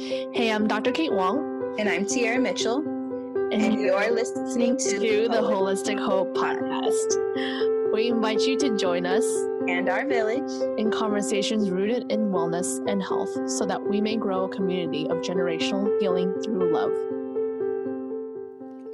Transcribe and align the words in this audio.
Hey, 0.00 0.50
I'm 0.50 0.66
Dr. 0.66 0.92
Kate 0.92 1.12
Wong. 1.12 1.76
And 1.78 1.86
I'm 1.86 2.06
Tiara 2.06 2.38
Mitchell. 2.38 2.78
And, 2.78 3.52
and 3.52 3.78
you're 3.78 4.10
listening 4.10 4.78
to, 4.78 4.98
to 4.98 5.28
the 5.28 5.42
Holistic 5.42 6.02
Hope 6.02 6.34
Podcast. 6.34 7.92
We 7.92 8.08
invite 8.08 8.40
you 8.40 8.56
to 8.60 8.78
join 8.78 9.04
us 9.04 9.26
and 9.68 9.90
our 9.90 10.06
village 10.06 10.50
in 10.78 10.90
conversations 10.90 11.68
rooted 11.68 12.10
in 12.10 12.30
wellness 12.30 12.78
and 12.90 13.02
health 13.02 13.50
so 13.50 13.66
that 13.66 13.82
we 13.82 14.00
may 14.00 14.16
grow 14.16 14.44
a 14.44 14.48
community 14.48 15.04
of 15.04 15.18
generational 15.18 16.00
healing 16.00 16.32
through 16.42 16.72
love. 16.72 16.92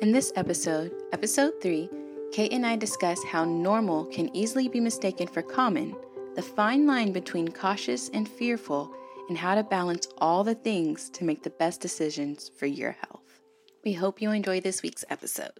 In 0.00 0.10
this 0.10 0.32
episode, 0.34 0.90
episode 1.12 1.52
three, 1.62 1.88
Kate 2.32 2.52
and 2.52 2.66
I 2.66 2.74
discuss 2.74 3.22
how 3.22 3.44
normal 3.44 4.06
can 4.06 4.34
easily 4.34 4.66
be 4.66 4.80
mistaken 4.80 5.28
for 5.28 5.42
common, 5.42 5.94
the 6.34 6.42
fine 6.42 6.84
line 6.84 7.12
between 7.12 7.46
cautious 7.46 8.08
and 8.12 8.28
fearful 8.28 8.92
and 9.28 9.38
how 9.38 9.54
to 9.54 9.62
balance 9.62 10.06
all 10.18 10.44
the 10.44 10.54
things 10.54 11.10
to 11.10 11.24
make 11.24 11.42
the 11.42 11.50
best 11.50 11.80
decisions 11.80 12.48
for 12.48 12.66
your 12.66 12.92
health. 12.92 13.40
We 13.84 13.92
hope 13.92 14.20
you 14.20 14.30
enjoy 14.30 14.60
this 14.60 14.82
week's 14.82 15.04
episode. 15.10 15.52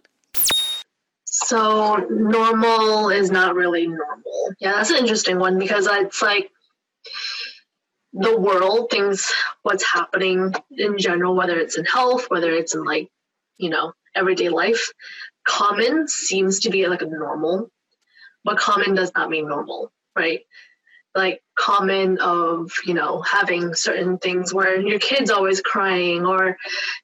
So, 1.25 1.95
normal 2.09 3.09
is 3.09 3.31
not 3.31 3.55
really 3.55 3.87
normal. 3.87 4.51
Yeah, 4.59 4.73
that's 4.73 4.89
an 4.89 4.97
interesting 4.97 5.39
one 5.39 5.59
because 5.59 5.87
it's 5.87 6.21
like 6.21 6.51
the 8.13 8.37
world, 8.37 8.89
things, 8.89 9.31
what's 9.61 9.85
happening 9.85 10.53
in 10.71 10.97
general, 10.97 11.35
whether 11.35 11.57
it's 11.59 11.77
in 11.77 11.85
health, 11.85 12.29
whether 12.29 12.51
it's 12.51 12.73
in 12.73 12.83
like, 12.83 13.09
you 13.57 13.69
know, 13.69 13.93
everyday 14.15 14.49
life, 14.49 14.91
common 15.47 16.07
seems 16.07 16.61
to 16.61 16.69
be 16.69 16.87
like 16.87 17.01
a 17.01 17.05
normal, 17.05 17.69
but 18.43 18.57
common 18.57 18.95
does 18.95 19.11
not 19.15 19.29
mean 19.29 19.47
normal, 19.47 19.91
right? 20.15 20.41
like 21.17 21.41
common 21.57 22.17
of 22.19 22.71
you 22.85 22.93
know 22.93 23.21
having 23.21 23.73
certain 23.73 24.17
things 24.17 24.53
where 24.53 24.79
your 24.79 24.99
kid's 24.99 25.31
always 25.31 25.61
crying 25.61 26.25
or 26.25 26.57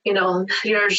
you 0.04 0.14
know 0.14 0.46
you're 0.64 0.90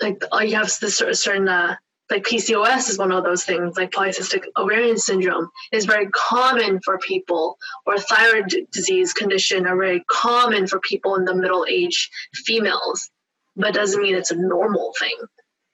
like 0.00 0.22
oh, 0.32 0.40
you 0.40 0.56
have 0.56 0.70
this 0.80 0.98
certain 0.98 1.48
uh, 1.48 1.76
like 2.10 2.24
PCOS 2.24 2.90
is 2.90 2.98
one 2.98 3.12
of 3.12 3.24
those 3.24 3.44
things 3.44 3.76
like 3.76 3.90
polycystic 3.92 4.44
ovarian 4.56 4.98
syndrome 4.98 5.48
is 5.72 5.84
very 5.84 6.08
common 6.08 6.80
for 6.84 6.98
people 6.98 7.56
or 7.86 7.98
thyroid 7.98 8.66
disease 8.72 9.12
condition 9.12 9.66
are 9.66 9.76
very 9.76 10.04
common 10.08 10.66
for 10.66 10.80
people 10.80 11.16
in 11.16 11.24
the 11.24 11.34
middle 11.34 11.66
age 11.68 12.10
females 12.34 13.10
but 13.56 13.74
doesn't 13.74 14.02
mean 14.02 14.14
it's 14.14 14.30
a 14.30 14.36
normal 14.36 14.92
thing 14.98 15.16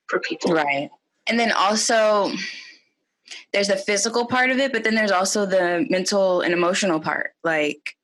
for 0.07 0.21
people. 0.21 0.53
Right. 0.53 0.91
And 1.27 1.39
then 1.39 1.53
also 1.53 2.33
there's 3.53 3.69
the 3.69 3.77
physical 3.77 4.27
part 4.27 4.51
of 4.51 4.59
it, 4.59 4.73
but 4.73 4.85
then 4.85 4.95
there's 4.95 5.11
also 5.11 5.47
the 5.47 5.87
mental 5.91 6.41
and 6.41 6.53
emotional 6.53 7.01
part. 7.01 7.33
Like, 7.45 7.97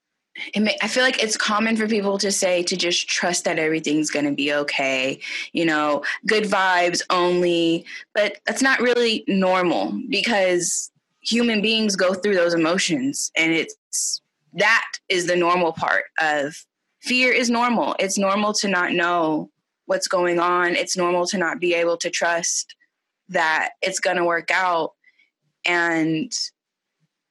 may, 0.57 0.77
I 0.83 0.89
feel 0.89 1.03
like 1.03 1.23
it's 1.23 1.37
common 1.37 1.77
for 1.77 1.87
people 1.87 2.19
to 2.19 2.33
say 2.33 2.63
to 2.65 2.77
just 2.77 3.09
trust 3.09 3.45
that 3.45 3.59
everything's 3.59 4.11
going 4.11 4.25
to 4.25 4.33
be 4.33 4.53
okay, 4.53 5.21
you 5.53 5.65
know, 5.65 6.03
good 6.27 6.45
vibes 6.45 7.03
only. 7.11 7.85
But 8.15 8.39
that's 8.47 8.63
not 8.63 8.81
really 8.81 9.25
normal 9.29 9.99
because 10.09 10.91
human 11.21 11.63
beings 11.63 11.97
go 11.97 12.15
through 12.15 12.35
those 12.35 12.55
emotions, 12.55 13.31
and 13.37 13.53
it's 13.53 14.21
that 14.55 14.91
is 15.09 15.27
the 15.27 15.37
normal 15.37 15.73
part 15.73 16.05
of 16.21 16.55
fear 17.01 17.33
is 17.33 17.51
normal. 17.51 17.97
It's 17.99 18.19
normal 18.19 18.53
to 18.55 18.69
not 18.69 18.93
know 18.93 19.51
what's 19.87 20.09
going 20.09 20.39
on. 20.39 20.77
It's 20.77 20.97
normal 20.97 21.27
to 21.27 21.39
not 21.39 21.59
be 21.59 21.75
able 21.75 21.97
to 21.99 22.11
trust 22.11 22.75
that 23.29 23.71
it's 23.81 23.99
going 23.99 24.17
to 24.17 24.25
work 24.25 24.51
out 24.51 24.93
and 25.65 26.33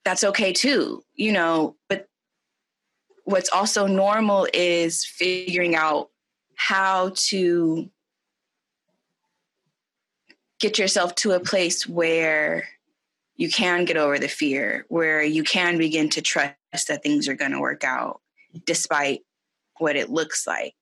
that's 0.04 0.24
okay 0.24 0.54
too 0.54 1.04
you 1.16 1.32
know 1.32 1.76
but 1.90 2.08
what's 3.26 3.50
also 3.52 3.88
normal 3.88 4.48
is 4.54 5.06
figuring 5.06 5.76
out 5.76 6.10
how 6.56 7.12
to 7.16 7.90
get 10.60 10.78
yourself 10.78 11.16
to 11.16 11.32
a 11.32 11.40
place 11.40 11.88
where 11.88 12.68
you 13.36 13.50
can 13.50 13.86
get 13.86 13.98
over 13.98 14.20
the 14.20 14.28
fear 14.28 14.86
where 14.90 15.24
you 15.24 15.44
can 15.44 15.78
begin 15.78 16.10
to 16.10 16.22
trust 16.22 16.56
that 16.88 17.02
things 17.02 17.28
are 17.28 17.36
going 17.36 17.52
to 17.52 17.60
work 17.60 17.84
out 17.84 18.22
despite 18.66 19.22
what 19.80 19.96
it 19.96 20.10
looks 20.10 20.46
like 20.46 20.76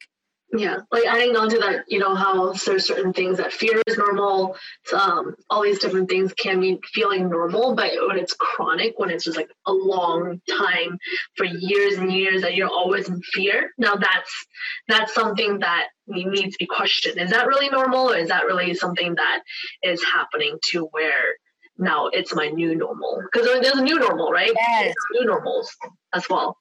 yeah, 0.51 0.77
like 0.91 1.05
adding 1.05 1.35
on 1.35 1.49
to 1.49 1.59
that, 1.59 1.83
you 1.87 1.99
know, 1.99 2.15
how 2.15 2.53
there's 2.53 2.87
certain 2.87 3.13
things 3.13 3.37
that 3.37 3.53
fear 3.53 3.81
is 3.85 3.97
normal, 3.97 4.55
um, 4.93 5.35
all 5.49 5.61
these 5.61 5.79
different 5.79 6.09
things 6.09 6.33
can 6.33 6.59
be 6.59 6.79
feeling 6.91 7.29
normal, 7.29 7.75
but 7.75 7.91
when 8.07 8.17
it's 8.17 8.33
chronic, 8.33 8.97
when 8.97 9.11
it's 9.11 9.23
just 9.23 9.37
like 9.37 9.49
a 9.67 9.71
long 9.71 10.41
time 10.49 10.97
for 11.35 11.45
years 11.45 11.97
and 11.97 12.11
years 12.11 12.41
that 12.41 12.55
you're 12.55 12.69
always 12.69 13.09
in 13.09 13.21
fear, 13.21 13.69
now 13.77 13.95
that's 13.95 14.45
that's 14.87 15.13
something 15.13 15.59
that 15.59 15.89
needs 16.07 16.55
to 16.55 16.59
be 16.59 16.65
questioned. 16.65 17.19
Is 17.19 17.29
that 17.29 17.47
really 17.47 17.69
normal, 17.69 18.09
or 18.09 18.17
is 18.17 18.29
that 18.29 18.45
really 18.45 18.73
something 18.73 19.15
that 19.15 19.41
is 19.83 20.03
happening 20.03 20.57
to 20.71 20.85
where 20.85 21.35
now 21.77 22.07
it's 22.07 22.33
my 22.33 22.47
new 22.47 22.75
normal? 22.75 23.21
Because 23.31 23.45
there's 23.45 23.75
a 23.75 23.83
new 23.83 23.99
normal, 23.99 24.31
right? 24.31 24.51
Yes. 24.55 24.95
New 25.13 25.27
normals 25.27 25.75
as 26.11 26.27
well. 26.27 26.57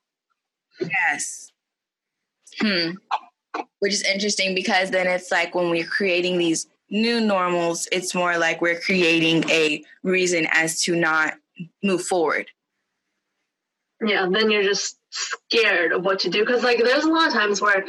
Yes. 0.78 1.52
Hmm 2.60 2.90
which 3.78 3.92
is 3.92 4.02
interesting 4.02 4.54
because 4.54 4.90
then 4.90 5.06
it's 5.06 5.30
like 5.30 5.54
when 5.54 5.70
we're 5.70 5.84
creating 5.84 6.38
these 6.38 6.66
new 6.90 7.20
normals, 7.20 7.88
it's 7.92 8.14
more 8.14 8.38
like 8.38 8.60
we're 8.60 8.80
creating 8.80 9.48
a 9.50 9.84
reason 10.02 10.46
as 10.52 10.80
to 10.82 10.96
not 10.96 11.34
move 11.82 12.02
forward. 12.02 12.46
Yeah, 14.04 14.28
then 14.30 14.50
you're 14.50 14.62
just 14.62 14.96
scared 15.10 15.92
of 15.92 16.04
what 16.04 16.20
to 16.20 16.30
do 16.30 16.44
because 16.44 16.62
like 16.62 16.78
there's 16.78 17.04
a 17.04 17.08
lot 17.08 17.28
of 17.28 17.32
times 17.32 17.60
where 17.60 17.84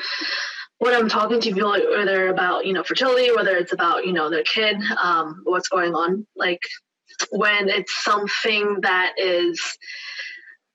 when 0.79 0.93
I'm 0.93 1.09
talking 1.09 1.39
to 1.39 1.53
people, 1.53 1.71
whether 1.71 2.29
about 2.29 2.65
you 2.65 2.73
know 2.73 2.83
fertility, 2.83 3.31
whether 3.31 3.55
it's 3.57 3.73
about 3.73 4.05
you 4.05 4.13
know 4.13 4.29
their 4.29 4.43
kid, 4.43 4.77
um, 5.01 5.41
what's 5.43 5.67
going 5.67 5.93
on, 5.93 6.25
like 6.35 6.61
when 7.31 7.69
it's 7.69 8.03
something 8.03 8.77
that 8.81 9.13
is 9.17 9.61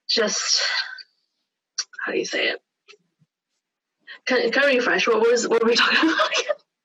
just 0.07 0.61
how 2.05 2.11
do 2.11 2.17
you 2.19 2.25
say 2.25 2.47
it 2.49 2.61
can, 4.25 4.51
can 4.51 4.63
I 4.63 4.75
refresh? 4.75 5.07
What 5.07 5.19
was 5.19 5.47
what 5.47 5.63
were 5.63 5.69
we 5.69 5.75
talking 5.75 6.09
about? 6.09 6.29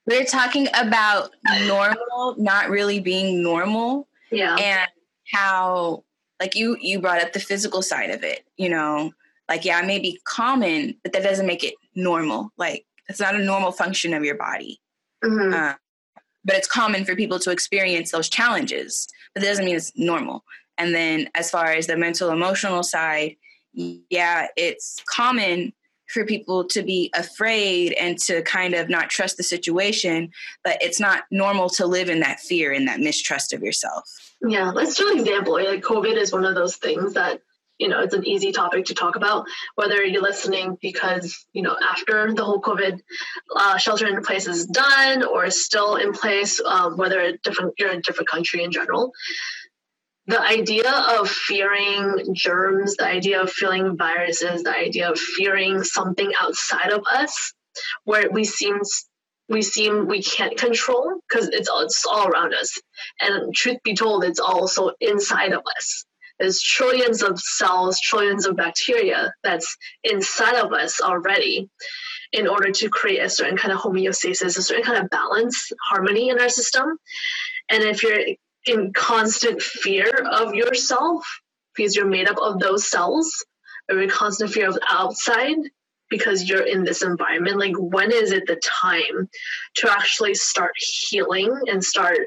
We're 0.06 0.24
talking 0.24 0.68
about 0.74 1.30
normal 1.66 2.34
not 2.38 2.68
really 2.68 3.00
being 3.00 3.42
normal. 3.42 4.08
Yeah. 4.30 4.56
And 4.56 4.88
how 5.32 6.04
like 6.38 6.54
you 6.54 6.76
you 6.80 7.00
brought 7.00 7.22
up 7.22 7.32
the 7.32 7.40
physical 7.40 7.82
side 7.82 8.10
of 8.10 8.22
it, 8.22 8.44
you 8.56 8.68
know, 8.68 9.12
like 9.48 9.64
yeah, 9.64 9.80
it 9.80 9.86
may 9.86 9.98
be 9.98 10.20
common, 10.24 10.96
but 11.02 11.12
that 11.12 11.22
doesn't 11.22 11.46
make 11.46 11.64
it 11.64 11.74
normal. 11.94 12.52
Like 12.56 12.86
it's 13.08 13.20
not 13.20 13.34
a 13.34 13.38
normal 13.38 13.72
function 13.72 14.14
of 14.14 14.24
your 14.24 14.36
body. 14.36 14.80
Mm-hmm. 15.24 15.54
Uh, 15.54 15.74
but 16.44 16.56
it's 16.56 16.68
common 16.68 17.04
for 17.04 17.14
people 17.14 17.38
to 17.40 17.50
experience 17.50 18.12
those 18.12 18.30
challenges, 18.30 19.06
but 19.34 19.42
that 19.42 19.48
doesn't 19.48 19.64
mean 19.64 19.76
it's 19.76 19.92
normal. 19.94 20.44
And 20.78 20.94
then 20.94 21.28
as 21.34 21.50
far 21.50 21.66
as 21.66 21.86
the 21.86 21.96
mental 21.96 22.30
emotional 22.30 22.82
side, 22.82 23.36
yeah, 23.74 24.46
it's 24.56 25.02
common 25.14 25.74
for 26.12 26.24
people 26.24 26.64
to 26.64 26.82
be 26.82 27.10
afraid 27.14 27.92
and 27.92 28.18
to 28.18 28.42
kind 28.42 28.74
of 28.74 28.88
not 28.88 29.10
trust 29.10 29.36
the 29.36 29.42
situation, 29.42 30.30
but 30.64 30.78
it's 30.80 31.00
not 31.00 31.24
normal 31.30 31.68
to 31.70 31.86
live 31.86 32.08
in 32.08 32.20
that 32.20 32.40
fear 32.40 32.72
and 32.72 32.88
that 32.88 33.00
mistrust 33.00 33.52
of 33.52 33.62
yourself. 33.62 34.04
Yeah, 34.42 34.70
let's 34.70 34.96
do 34.96 35.10
an 35.10 35.18
example. 35.18 35.54
Like 35.54 35.82
COVID 35.82 36.16
is 36.16 36.32
one 36.32 36.44
of 36.44 36.54
those 36.54 36.76
things 36.76 37.14
that 37.14 37.40
you 37.80 37.88
know 37.88 38.00
it's 38.00 38.14
an 38.14 38.26
easy 38.26 38.52
topic 38.52 38.84
to 38.84 38.94
talk 38.94 39.16
about 39.16 39.46
whether 39.74 40.04
you're 40.04 40.22
listening 40.22 40.76
because 40.82 41.46
you 41.54 41.62
know 41.62 41.74
after 41.90 42.32
the 42.34 42.44
whole 42.44 42.60
covid 42.60 43.00
uh, 43.56 43.78
shelter 43.78 44.06
in 44.06 44.22
place 44.22 44.46
is 44.46 44.66
done 44.66 45.24
or 45.24 45.46
is 45.46 45.64
still 45.64 45.96
in 45.96 46.12
place 46.12 46.60
um, 46.66 46.98
whether 46.98 47.32
different 47.42 47.72
you're 47.78 47.90
in 47.90 47.98
a 47.98 48.02
different 48.02 48.28
country 48.28 48.62
in 48.62 48.70
general 48.70 49.12
the 50.26 50.40
idea 50.40 50.90
of 50.90 51.28
fearing 51.28 52.34
germs, 52.34 52.96
the 52.96 53.06
idea 53.06 53.42
of 53.42 53.50
feeling 53.50 53.96
viruses, 53.96 54.62
the 54.62 54.76
idea 54.76 55.10
of 55.10 55.18
fearing 55.18 55.82
something 55.82 56.32
outside 56.40 56.92
of 56.92 57.02
us, 57.10 57.52
where 58.04 58.30
we 58.30 58.44
seem 58.44 58.80
we 59.48 59.62
seem 59.62 60.06
we 60.06 60.22
can't 60.22 60.56
control 60.56 61.20
because 61.28 61.48
it's 61.48 61.68
all, 61.68 61.80
it's 61.80 62.06
all 62.06 62.28
around 62.28 62.54
us. 62.54 62.80
And 63.20 63.52
truth 63.52 63.78
be 63.82 63.94
told, 63.94 64.24
it's 64.24 64.38
also 64.38 64.92
inside 65.00 65.52
of 65.52 65.62
us. 65.76 66.04
There's 66.38 66.62
trillions 66.62 67.22
of 67.22 67.38
cells, 67.38 68.00
trillions 68.00 68.46
of 68.46 68.56
bacteria 68.56 69.34
that's 69.42 69.76
inside 70.04 70.54
of 70.54 70.72
us 70.72 71.00
already 71.00 71.68
in 72.32 72.46
order 72.46 72.70
to 72.70 72.88
create 72.88 73.18
a 73.18 73.28
certain 73.28 73.56
kind 73.56 73.74
of 73.74 73.80
homeostasis, 73.80 74.56
a 74.56 74.62
certain 74.62 74.84
kind 74.84 75.02
of 75.02 75.10
balance, 75.10 75.70
harmony 75.82 76.28
in 76.28 76.40
our 76.40 76.48
system. 76.48 76.96
And 77.68 77.82
if 77.82 78.04
you're 78.04 78.20
in 78.66 78.92
constant 78.92 79.60
fear 79.62 80.10
of 80.30 80.54
yourself 80.54 81.24
because 81.74 81.96
you're 81.96 82.06
made 82.06 82.28
up 82.28 82.38
of 82.38 82.58
those 82.58 82.90
cells, 82.90 83.44
or 83.90 84.00
in 84.00 84.10
constant 84.10 84.52
fear 84.52 84.68
of 84.68 84.78
outside 84.88 85.56
because 86.10 86.48
you're 86.48 86.66
in 86.66 86.84
this 86.84 87.02
environment. 87.02 87.58
Like, 87.58 87.76
when 87.76 88.12
is 88.12 88.32
it 88.32 88.46
the 88.46 88.60
time 88.82 89.28
to 89.76 89.90
actually 89.90 90.34
start 90.34 90.72
healing 90.76 91.56
and 91.68 91.82
start 91.82 92.18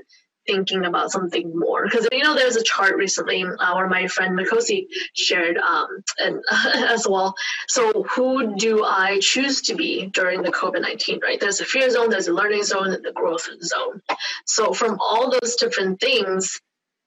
thinking 0.45 0.85
about 0.85 1.11
something 1.11 1.57
more. 1.57 1.83
Because 1.83 2.07
you 2.11 2.23
know 2.23 2.35
there's 2.35 2.55
a 2.55 2.63
chart 2.63 2.95
recently 2.95 3.43
uh, 3.43 3.73
where 3.75 3.87
my 3.87 4.07
friend 4.07 4.37
Mikosi 4.37 4.87
shared 5.13 5.57
um, 5.57 6.03
and 6.19 6.41
as 6.51 7.07
well. 7.07 7.35
So 7.67 8.03
who 8.03 8.55
do 8.57 8.83
i 8.83 9.19
choose 9.19 9.61
to 9.61 9.75
be 9.75 10.07
during 10.07 10.41
the 10.41 10.51
covid-19 10.51 11.21
right? 11.21 11.39
There's 11.39 11.61
a 11.61 11.65
fear 11.65 11.89
zone 11.89 12.09
there's 12.09 12.27
a 12.27 12.33
learning 12.33 12.63
zone 12.63 12.93
and 12.93 13.03
the 13.03 13.11
growth 13.11 13.47
zone. 13.61 14.01
So 14.45 14.73
from 14.73 14.97
all 14.99 15.31
those 15.31 15.55
different 15.55 15.99
things 15.99 16.59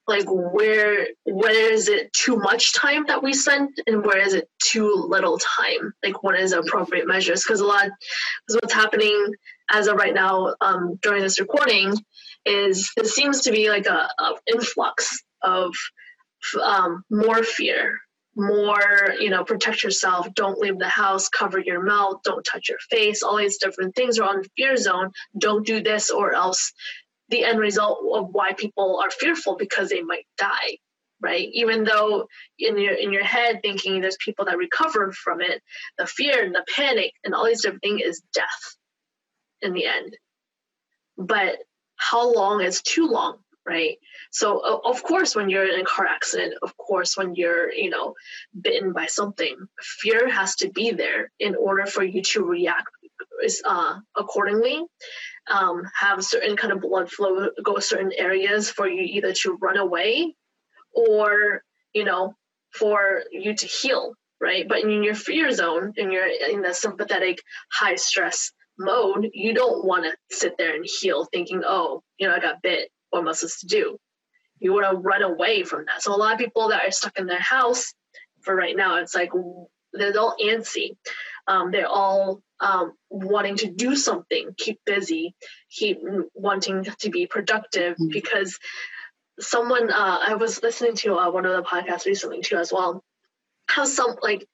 like 0.09 0.27
where 0.29 1.09
where 1.25 1.73
is 1.73 1.89
it 1.89 2.13
too 2.13 2.37
much 2.37 2.75
time 2.75 3.05
that 3.09 3.23
we 3.23 3.33
spend 3.33 3.71
and 3.87 4.05
where 4.05 4.19
is 4.19 4.35
it 4.35 4.49
too 4.63 4.93
little 5.09 5.39
time? 5.39 5.93
Like 6.05 6.23
what 6.23 6.39
is 6.39 6.53
appropriate 6.53 7.09
measures? 7.09 7.43
Because 7.43 7.61
a 7.61 7.67
lot 7.67 7.87
because 8.47 8.61
what's 8.63 8.75
happening 8.75 9.33
as 9.71 9.87
of 9.89 9.97
right 9.97 10.15
now 10.15 10.55
um, 10.61 10.99
during 11.03 11.23
this 11.23 11.41
recording 11.41 11.95
is 12.45 12.91
it 12.97 13.07
seems 13.07 13.43
to 13.43 13.53
be 13.53 13.69
like 13.69 13.87
a, 13.87 14.09
a 14.19 14.35
influx 14.53 15.23
of 15.43 15.75
um, 16.63 17.03
more 17.11 17.43
fear 17.43 17.99
more 18.37 19.15
you 19.19 19.31
know 19.31 19.45
protect 19.45 19.83
yourself 19.83 20.27
don't 20.35 20.59
leave 20.59 20.79
the 20.79 20.89
house 20.89 21.29
cover 21.29 21.59
your 21.59 21.83
mouth 21.83 22.21
don't 22.23 22.45
touch 22.45 22.69
your 22.69 22.79
face 22.91 23.23
all 23.23 23.39
these 23.39 23.59
different 23.59 23.95
things 23.95 24.19
are 24.19 24.29
on 24.29 24.43
the 24.43 24.49
fear 24.57 24.77
zone 24.77 25.11
don't 25.39 25.67
do 25.67 25.83
this 25.83 26.11
or 26.11 26.35
else 26.35 26.73
the 27.31 27.45
end 27.45 27.59
result 27.59 27.99
of 28.15 28.29
why 28.31 28.53
people 28.53 29.01
are 29.03 29.11
fearful 29.11 29.57
because 29.57 29.89
they 29.89 30.03
might 30.03 30.27
die 30.37 30.77
right? 31.23 31.49
Even 31.53 31.85
though 31.85 32.29
in 32.59 32.79
your 32.79 32.95
in 32.95 33.13
your 33.13 33.25
head 33.25 33.61
thinking 33.63 34.01
there's 34.01 34.19
people 34.23 34.45
that 34.45 34.59
recover 34.59 35.13
from 35.13 35.41
it 35.41 35.63
the 35.99 36.07
fear 36.07 36.45
and 36.45 36.55
the 36.55 36.65
panic 36.75 37.13
and 37.25 37.35
all 37.35 37.47
these 37.47 37.63
different 37.63 37.83
things 37.83 38.03
is 38.05 38.23
death 38.35 38.77
in 39.63 39.73
the 39.73 39.87
end. 39.87 40.17
But 41.17 41.59
how 41.97 42.33
long 42.33 42.61
is 42.61 42.83
too 42.83 43.07
long 43.07 43.39
right? 43.67 43.99
So 44.31 44.61
of 44.85 45.03
course 45.03 45.35
when 45.35 45.51
you're 45.51 45.69
in 45.69 45.81
a 45.81 45.85
car 45.85 46.07
accident 46.07 46.55
of 46.63 46.77
course 46.77 47.17
when 47.17 47.35
you're 47.35 47.73
you 47.73 47.91
know 47.91 48.15
bitten 48.61 48.93
by 48.93 49.07
something 49.07 49.57
fear 49.81 50.29
has 50.29 50.55
to 50.57 50.71
be 50.71 50.93
there 50.93 51.33
in 51.41 51.57
order 51.57 51.85
for 51.87 52.05
you 52.05 52.23
to 52.23 52.45
react 52.45 52.89
uh, 53.65 53.99
accordingly. 54.17 54.83
Um, 55.49 55.83
have 55.95 56.25
certain 56.25 56.57
kind 56.57 56.73
of 56.73 56.81
blood 56.81 57.11
flow 57.11 57.51
go 57.63 57.79
certain 57.79 58.13
areas 58.17 58.71
for 58.71 58.89
you 58.89 59.03
either 59.03 59.33
to 59.43 59.57
run 59.61 59.77
away 59.77 60.35
or 60.93 61.63
you 61.93 62.05
know 62.05 62.35
for 62.73 63.23
you 63.31 63.55
to 63.55 63.67
heal 63.67 64.15
right? 64.39 64.69
But 64.69 64.83
in 64.83 65.03
your 65.03 65.15
fear 65.15 65.51
zone 65.51 65.95
and 65.97 66.13
you're 66.13 66.27
in 66.27 66.61
the 66.61 66.75
sympathetic 66.75 67.39
high 67.73 67.95
stress 67.95 68.53
mode 68.79 69.29
you 69.33 69.55
don't 69.55 69.85
want 69.85 70.05
to 70.05 70.37
sit 70.37 70.57
there 70.59 70.75
and 70.75 70.87
heal 70.87 71.27
thinking 71.33 71.63
oh 71.67 72.03
you 72.19 72.27
know 72.27 72.35
i 72.35 72.41
got 72.41 72.63
bit 72.63 72.91
what 73.11 73.21
am 73.21 73.29
i 73.29 73.33
supposed 73.33 73.61
to 73.61 73.67
do 73.67 73.97
you 74.59 74.73
want 74.73 74.91
to 74.91 74.97
run 74.97 75.23
away 75.23 75.63
from 75.63 75.85
that 75.87 76.03
so 76.03 76.15
a 76.15 76.17
lot 76.17 76.33
of 76.33 76.39
people 76.39 76.69
that 76.69 76.85
are 76.85 76.91
stuck 76.91 77.19
in 77.19 77.27
their 77.27 77.41
house 77.41 77.95
for 78.43 78.55
right 78.55 78.77
now 78.77 78.97
it's 78.97 79.15
like 79.15 79.31
they're 79.93 80.19
all 80.19 80.37
antsy 80.43 80.97
um, 81.49 81.71
they're 81.71 81.89
all 81.89 82.43
um, 82.61 82.93
wanting 83.11 83.57
to 83.59 83.71
do 83.71 83.97
something, 83.97 84.51
keep 84.57 84.81
busy, 84.85 85.35
keep 85.71 86.01
wanting 86.35 86.87
to 87.01 87.11
be 87.11 87.27
productive 87.27 87.95
mm-hmm. 87.95 88.09
because 88.09 88.59
someone 89.39 89.91
uh, 89.91 90.19
I 90.27 90.35
was 90.35 90.63
listening 90.63 90.95
to 90.97 91.17
uh, 91.17 91.31
one 91.31 91.47
of 91.47 91.55
the 91.55 91.63
podcasts 91.63 92.07
recently 92.07 92.41
too 92.41 92.57
as 92.57 92.73
well. 92.73 93.05
How 93.69 93.85
some 93.85 94.17
like 94.23 94.47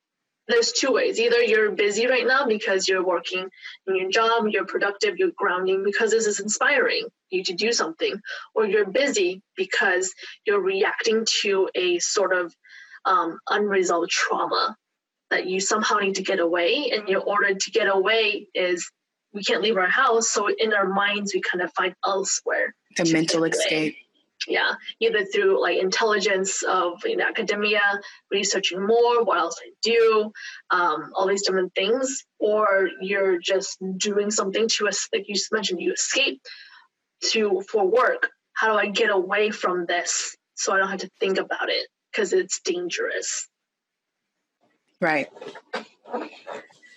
there's 0.48 0.72
two 0.72 0.92
ways. 0.92 1.20
Either 1.20 1.42
you're 1.42 1.70
busy 1.72 2.06
right 2.06 2.26
now 2.26 2.46
because 2.46 2.88
you're 2.88 3.04
working 3.04 3.48
in 3.86 3.96
your 3.96 4.10
job, 4.10 4.46
you're 4.48 4.66
productive, 4.66 5.16
you're 5.16 5.30
grounding 5.36 5.84
because 5.84 6.10
this 6.10 6.26
is 6.26 6.40
inspiring 6.40 7.06
you 7.30 7.44
to 7.44 7.54
do 7.54 7.72
something, 7.72 8.20
or 8.54 8.66
you're 8.66 8.90
busy 8.90 9.42
because 9.56 10.12
you're 10.44 10.60
reacting 10.60 11.24
to 11.42 11.68
a 11.74 11.98
sort 12.00 12.34
of 12.34 12.54
um, 13.04 13.38
unresolved 13.48 14.10
trauma 14.10 14.76
that 15.30 15.46
you 15.46 15.60
somehow 15.60 15.98
need 15.98 16.16
to 16.16 16.22
get 16.22 16.40
away 16.40 16.90
and 16.92 17.08
your 17.08 17.22
order 17.22 17.54
to 17.54 17.70
get 17.70 17.88
away 17.88 18.46
is 18.54 18.90
we 19.32 19.42
can't 19.42 19.62
leave 19.62 19.78
our 19.78 19.88
house 19.88 20.30
so 20.30 20.46
in 20.46 20.74
our 20.74 20.86
minds 20.86 21.32
we 21.34 21.40
kind 21.40 21.62
of 21.62 21.72
find 21.72 21.94
elsewhere 22.06 22.74
the 22.98 23.10
mental 23.10 23.44
escape 23.44 23.96
yeah 24.48 24.72
either 25.00 25.24
through 25.24 25.60
like 25.60 25.78
intelligence 25.78 26.62
of 26.62 27.04
in 27.04 27.20
academia 27.20 27.80
researching 28.30 28.84
more 28.84 29.24
what 29.24 29.38
else 29.38 29.58
i 29.64 29.70
do 29.82 30.32
um, 30.70 31.10
all 31.14 31.26
these 31.26 31.46
different 31.46 31.74
things 31.74 32.24
or 32.38 32.88
you're 33.00 33.38
just 33.38 33.78
doing 33.96 34.30
something 34.30 34.68
to 34.68 34.88
us 34.88 35.08
like 35.12 35.28
you 35.28 35.34
mentioned 35.52 35.80
you 35.80 35.92
escape 35.92 36.40
to 37.22 37.62
for 37.70 37.86
work 37.86 38.30
how 38.54 38.72
do 38.72 38.78
i 38.78 38.88
get 38.88 39.10
away 39.10 39.50
from 39.50 39.86
this 39.86 40.36
so 40.54 40.72
i 40.72 40.78
don't 40.78 40.88
have 40.88 41.00
to 41.00 41.10
think 41.20 41.38
about 41.38 41.68
it 41.68 41.86
because 42.10 42.32
it's 42.32 42.60
dangerous 42.60 43.48
Right. 45.02 45.28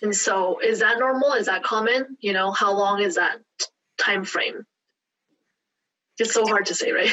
And 0.00 0.14
so 0.14 0.60
is 0.60 0.78
that 0.78 1.00
normal? 1.00 1.32
Is 1.32 1.46
that 1.46 1.64
common? 1.64 2.16
You 2.20 2.32
know, 2.32 2.52
how 2.52 2.72
long 2.72 3.02
is 3.02 3.16
that 3.16 3.38
time 3.98 4.24
frame? 4.24 4.64
It's 6.18 6.34
so 6.34 6.46
hard 6.46 6.66
to 6.66 6.74
say, 6.74 6.92
right? 6.92 7.10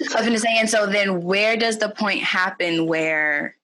I 0.00 0.04
was 0.04 0.26
going 0.26 0.32
to 0.32 0.38
say, 0.38 0.56
and 0.58 0.68
so 0.68 0.86
then 0.86 1.22
where 1.22 1.56
does 1.56 1.78
the 1.78 1.88
point 1.88 2.20
happen 2.20 2.86
where 2.86 3.56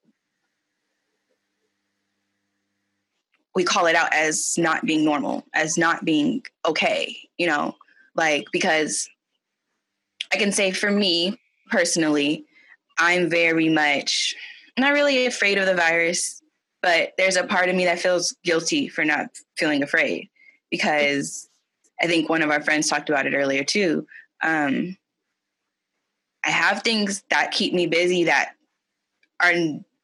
we 3.55 3.64
call 3.64 3.87
it 3.87 3.96
out 3.96 4.12
as 4.14 4.56
not 4.56 4.87
being 4.87 5.05
normal, 5.05 5.44
as 5.55 5.76
not 5.76 6.05
being 6.05 6.43
okay, 6.64 7.17
you 7.38 7.46
know, 7.46 7.76
like 8.14 8.46
because 8.52 9.08
I 10.32 10.37
can 10.37 10.52
say 10.52 10.70
for 10.70 10.90
me 10.90 11.38
personally, 11.70 12.44
I'm 12.99 13.29
very 13.29 13.69
much 13.69 14.35
not 14.79 14.93
really 14.93 15.26
afraid 15.26 15.58
of 15.58 15.67
the 15.67 15.75
virus 15.75 16.38
but 16.82 17.12
there's 17.19 17.37
a 17.37 17.44
part 17.44 17.69
of 17.69 17.76
me 17.76 17.85
that 17.85 17.99
feels 17.99 18.35
guilty 18.44 18.88
for 18.88 19.05
not 19.05 19.26
feeling 19.56 19.82
afraid 19.82 20.29
because 20.70 21.49
I 22.00 22.06
think 22.06 22.29
one 22.29 22.43
of 22.43 22.50
our 22.50 22.62
friends 22.62 22.88
talked 22.88 23.08
about 23.08 23.26
it 23.26 23.35
earlier 23.35 23.64
too. 23.64 24.06
Um, 24.43 24.96
I 26.44 26.50
have 26.50 26.82
things 26.82 27.25
that 27.31 27.50
keep 27.50 27.75
me 27.75 27.87
busy 27.87 28.25
that 28.25 28.55
are 29.43 29.52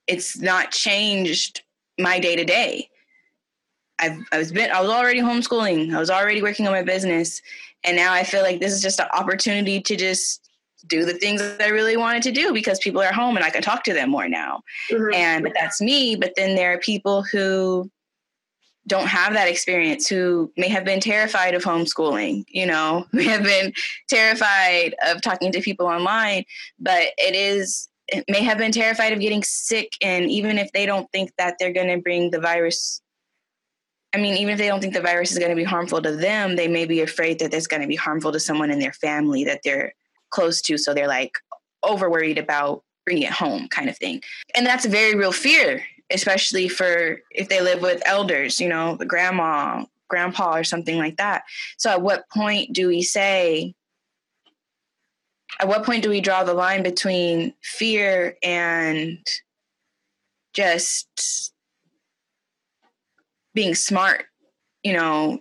it's 0.07 0.39
not 0.39 0.71
changed 0.71 1.63
my 1.99 2.19
day 2.19 2.37
to 2.37 2.45
day. 2.45 2.91
I've 3.99 4.19
I 4.33 4.39
was 4.39 4.53
been 4.53 4.71
I 4.71 4.81
was 4.81 4.91
already 4.91 5.21
homeschooling. 5.21 5.95
I 5.95 5.99
was 5.99 6.11
already 6.11 6.43
working 6.43 6.67
on 6.67 6.73
my 6.73 6.83
business, 6.83 7.41
and 7.85 7.97
now 7.97 8.13
I 8.13 8.25
feel 8.25 8.43
like 8.43 8.61
this 8.61 8.73
is 8.73 8.83
just 8.83 9.01
an 9.01 9.07
opportunity 9.13 9.81
to 9.81 9.97
just 9.97 10.45
do 10.87 11.05
the 11.05 11.15
things 11.15 11.41
that 11.41 11.63
I 11.63 11.69
really 11.69 11.97
wanted 11.97 12.23
to 12.25 12.33
do 12.33 12.53
because 12.53 12.79
people 12.79 13.01
are 13.01 13.13
home 13.13 13.37
and 13.37 13.45
I 13.45 13.51
can 13.51 13.63
talk 13.63 13.85
to 13.85 13.95
them 13.95 14.11
more 14.11 14.29
now. 14.29 14.63
Mm-hmm. 14.91 15.15
And 15.15 15.53
that's 15.55 15.81
me. 15.81 16.15
But 16.17 16.35
then 16.37 16.55
there 16.55 16.75
are 16.75 16.79
people 16.79 17.23
who 17.23 17.91
don't 18.87 19.07
have 19.07 19.33
that 19.33 19.49
experience 19.49 20.09
who 20.09 20.53
may 20.57 20.69
have 20.69 20.85
been 20.85 21.01
terrified 21.01 21.55
of 21.55 21.63
homeschooling, 21.63 22.45
you 22.49 22.67
know, 22.67 23.07
may 23.13 23.25
have 23.25 23.45
been 23.45 23.73
terrified 24.09 24.95
of 25.07 25.23
talking 25.23 25.53
to 25.53 25.61
people 25.61 25.87
online, 25.87 26.45
but 26.79 27.09
it 27.19 27.35
is 27.35 27.89
it 28.09 28.25
may 28.29 28.43
have 28.43 28.59
been 28.59 28.73
terrified 28.73 29.15
of 29.15 29.21
getting 29.21 29.43
sick 29.43 29.93
and 30.03 30.31
even 30.31 30.59
if 30.59 30.71
they 30.73 30.85
don't 30.85 31.11
think 31.11 31.33
that 31.39 31.55
they're 31.59 31.73
going 31.73 31.89
to 31.89 31.97
bring 31.97 32.31
the 32.31 32.41
virus 32.41 33.01
I 34.15 34.17
mean, 34.17 34.37
even 34.37 34.53
if 34.53 34.59
they 34.59 34.69
don't 34.69 34.81
think 34.81 34.95
the 34.95 35.01
virus 35.01 35.33
is 35.33 35.39
going 35.39 35.51
to 35.51 35.57
be 35.57 35.65
harmful 35.65 36.01
to 36.01 36.15
them, 36.15 36.55
they 36.55 36.69
may 36.69 36.85
be 36.85 37.01
afraid 37.01 37.41
that 37.41 37.53
it's 37.53 37.67
going 37.67 37.83
to 37.83 37.89
be 37.89 37.97
harmful 37.97 38.31
to 38.31 38.39
someone 38.39 38.71
in 38.71 38.79
their 38.79 38.93
family 38.93 39.43
that 39.43 39.63
they're 39.65 39.93
close 40.31 40.63
to. 40.63 40.79
So 40.79 40.95
they're 40.95 41.09
like 41.09 41.33
over 41.83 42.09
worried 42.09 42.39
about 42.39 42.85
bringing 43.05 43.25
it 43.25 43.33
home 43.33 43.67
kind 43.69 43.89
of 43.89 43.99
thing. 43.99 44.23
And 44.55 44.65
that's 44.65 44.85
a 44.85 44.89
very 44.89 45.17
real 45.17 45.33
fear, 45.33 45.83
especially 46.11 46.69
for 46.69 47.21
if 47.31 47.49
they 47.49 47.61
live 47.61 47.83
with 47.83 48.03
elders, 48.07 48.61
you 48.61 48.69
know, 48.69 48.97
the 48.97 49.07
grandma, 49.07 49.85
grandpa, 50.09 50.57
or 50.57 50.65
something 50.65 50.99
like 50.99 51.17
that. 51.17 51.45
So 51.79 51.91
at 51.91 52.03
what 52.03 52.29
point 52.31 52.73
do 52.73 52.89
we 52.89 53.03
say, 53.03 53.75
at 55.61 55.69
what 55.69 55.85
point 55.85 56.03
do 56.03 56.11
we 56.11 56.21
draw 56.21 56.45
the 56.45 56.55
line 56.55 56.83
between 56.83 57.55
fear 57.63 58.37
and 58.43 59.19
just 60.53 61.53
being 63.55 63.75
smart, 63.75 64.25
you 64.83 64.93
know, 64.93 65.41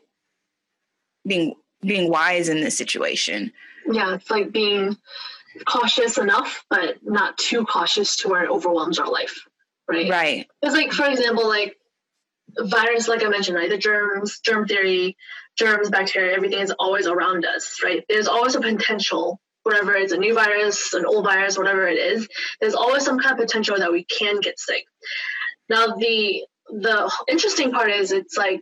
being 1.28 1.56
being 1.82 2.10
wise 2.10 2.48
in 2.48 2.62
this 2.62 2.78
situation? 2.78 3.52
yeah, 3.92 4.16
it's 4.16 4.30
like 4.30 4.52
being 4.52 4.98
cautious 5.66 6.18
enough, 6.18 6.66
but 6.70 6.98
not 7.04 7.38
too 7.38 7.66
cautious 7.66 8.18
to 8.18 8.30
where 8.30 8.44
it 8.44 8.50
overwhelms 8.50 9.00
our 9.00 9.10
life. 9.10 9.46
Right. 9.88 10.10
Right. 10.10 10.48
It's 10.62 10.74
like, 10.74 10.92
for 10.92 11.06
example, 11.06 11.48
like 11.48 11.76
virus, 12.58 13.08
like 13.08 13.24
I 13.24 13.30
mentioned, 13.30 13.58
right? 13.58 13.70
The 13.70 13.78
germs, 13.78 14.40
germ 14.40 14.68
theory, 14.68 15.18
germs, 15.58 15.90
bacteria, 15.90 16.36
everything 16.36 16.60
is 16.60 16.74
always 16.80 17.08
around 17.08 17.46
us, 17.46 17.80
right? 17.84 18.04
There's 18.10 18.28
always 18.28 18.56
a 18.56 18.62
potential, 18.62 19.40
whatever 19.64 19.94
it's 19.94 20.14
a 20.14 20.18
new 20.18 20.34
virus, 20.34 20.94
an 20.94 21.06
old 21.06 21.26
virus, 21.26 21.58
whatever 21.58 21.88
it 21.88 21.98
is, 21.98 22.28
there's 22.60 22.76
always 22.76 23.04
some 23.04 23.20
kind 23.20 23.34
of 23.34 23.46
potential 23.46 23.78
that 23.78 23.92
we 23.92 24.06
can 24.06 24.40
get 24.40 24.60
sick. 24.60 24.84
Now 25.70 25.88
the 25.88 26.46
the 26.70 27.12
interesting 27.28 27.72
part 27.72 27.92
is 27.92 28.12
it's 28.12 28.38
like 28.38 28.62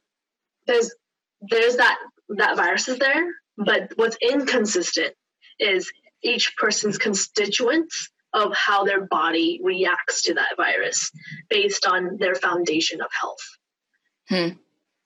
there's 0.67 0.93
there's 1.41 1.77
that 1.77 1.97
that 2.29 2.55
virus 2.55 2.87
is 2.87 2.99
there, 2.99 3.33
but 3.57 3.91
what's 3.95 4.17
inconsistent 4.21 5.13
is 5.59 5.91
each 6.23 6.55
person's 6.57 6.97
constituents 6.97 8.09
of 8.33 8.53
how 8.55 8.83
their 8.83 9.05
body 9.05 9.59
reacts 9.63 10.23
to 10.23 10.33
that 10.35 10.55
virus 10.57 11.11
based 11.49 11.85
on 11.85 12.17
their 12.17 12.35
foundation 12.35 13.01
of 13.01 13.09
health. 13.19 13.57
Hmm. 14.29 14.57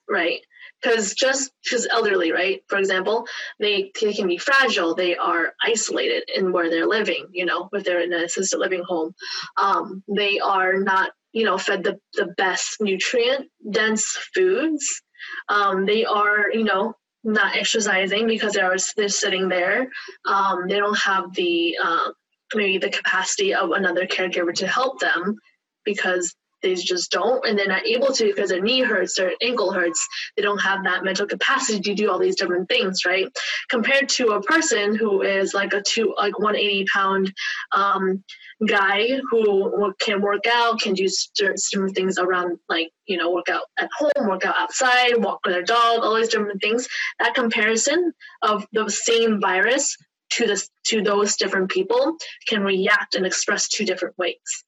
Right? 0.09 0.41
Because 0.81 1.13
just 1.15 1.51
because 1.63 1.87
elderly, 1.89 2.31
right? 2.31 2.63
For 2.67 2.77
example, 2.77 3.25
they, 3.59 3.91
they 3.99 4.13
can 4.13 4.27
be 4.27 4.37
fragile. 4.37 4.93
They 4.93 5.15
are 5.15 5.53
isolated 5.63 6.29
in 6.35 6.51
where 6.51 6.69
they're 6.69 6.87
living. 6.87 7.27
You 7.31 7.45
know, 7.45 7.69
if 7.73 7.83
they're 7.83 8.01
in 8.01 8.13
an 8.13 8.23
assisted 8.23 8.59
living 8.59 8.83
home, 8.87 9.15
um, 9.57 10.03
they 10.07 10.39
are 10.39 10.75
not, 10.79 11.11
you 11.31 11.43
know, 11.43 11.57
fed 11.57 11.83
the 11.83 11.99
the 12.13 12.27
best 12.37 12.77
nutrient 12.81 13.49
dense 13.67 14.05
foods. 14.33 15.01
Um, 15.49 15.85
they 15.85 16.05
are, 16.05 16.51
you 16.51 16.63
know, 16.63 16.93
not 17.23 17.55
exercising 17.55 18.27
because 18.27 18.53
they're 18.53 18.75
they're 18.95 19.09
sitting 19.09 19.49
there. 19.49 19.89
Um, 20.25 20.67
they 20.67 20.77
don't 20.77 20.97
have 20.99 21.33
the 21.33 21.77
uh, 21.83 22.09
maybe 22.53 22.77
the 22.77 22.89
capacity 22.89 23.53
of 23.53 23.71
another 23.71 24.05
caregiver 24.05 24.53
to 24.53 24.67
help 24.67 24.99
them 24.99 25.37
because 25.83 26.35
they 26.65 26.73
just 26.73 27.11
don't 27.11 27.45
and 27.45 27.57
they're 27.57 27.67
not 27.67 27.85
able 27.85 28.11
to 28.11 28.25
because 28.25 28.49
their 28.49 28.61
knee 28.61 28.81
hurts 28.81 29.15
their 29.15 29.33
ankle 29.41 29.71
hurts. 29.71 30.07
They 30.35 30.41
don't 30.41 30.57
have 30.57 30.83
that 30.83 31.03
mental 31.03 31.27
capacity 31.27 31.79
to 31.79 31.93
do 31.93 32.09
all 32.09 32.17
these 32.17 32.35
different 32.35 32.67
things 32.67 33.05
right? 33.05 33.27
Compared 33.69 34.09
to 34.09 34.29
a 34.29 34.41
person 34.41 34.95
who 34.95 35.21
is 35.21 35.53
like 35.53 35.73
a 35.73 35.81
two 35.81 36.13
like 36.17 36.39
180 36.39 36.85
pound 36.91 37.33
um, 37.71 38.23
guy 38.67 39.19
who 39.29 39.93
can 39.99 40.21
work 40.21 40.45
out 40.51 40.79
can 40.79 40.93
do 40.93 41.07
certain 41.07 41.93
things 41.93 42.17
around 42.17 42.57
like 42.67 42.89
you 43.05 43.17
know 43.17 43.31
work 43.31 43.49
out 43.49 43.65
at 43.77 43.89
home 43.95 44.27
work 44.27 44.45
out 44.45 44.55
outside 44.57 45.17
walk 45.17 45.39
with 45.45 45.53
their 45.53 45.63
dog 45.63 45.99
all 46.01 46.15
these 46.15 46.29
different 46.29 46.61
things. 46.61 46.87
That 47.19 47.35
comparison 47.35 48.11
of 48.41 48.65
the 48.73 48.89
same 48.89 49.39
virus 49.39 49.95
to 50.35 50.47
this 50.47 50.69
to 50.85 51.01
those 51.01 51.35
different 51.35 51.69
people 51.69 52.17
can 52.47 52.63
react 52.63 53.15
and 53.15 53.25
express 53.25 53.67
two 53.67 53.85
different 53.85 54.17
ways. 54.17 54.63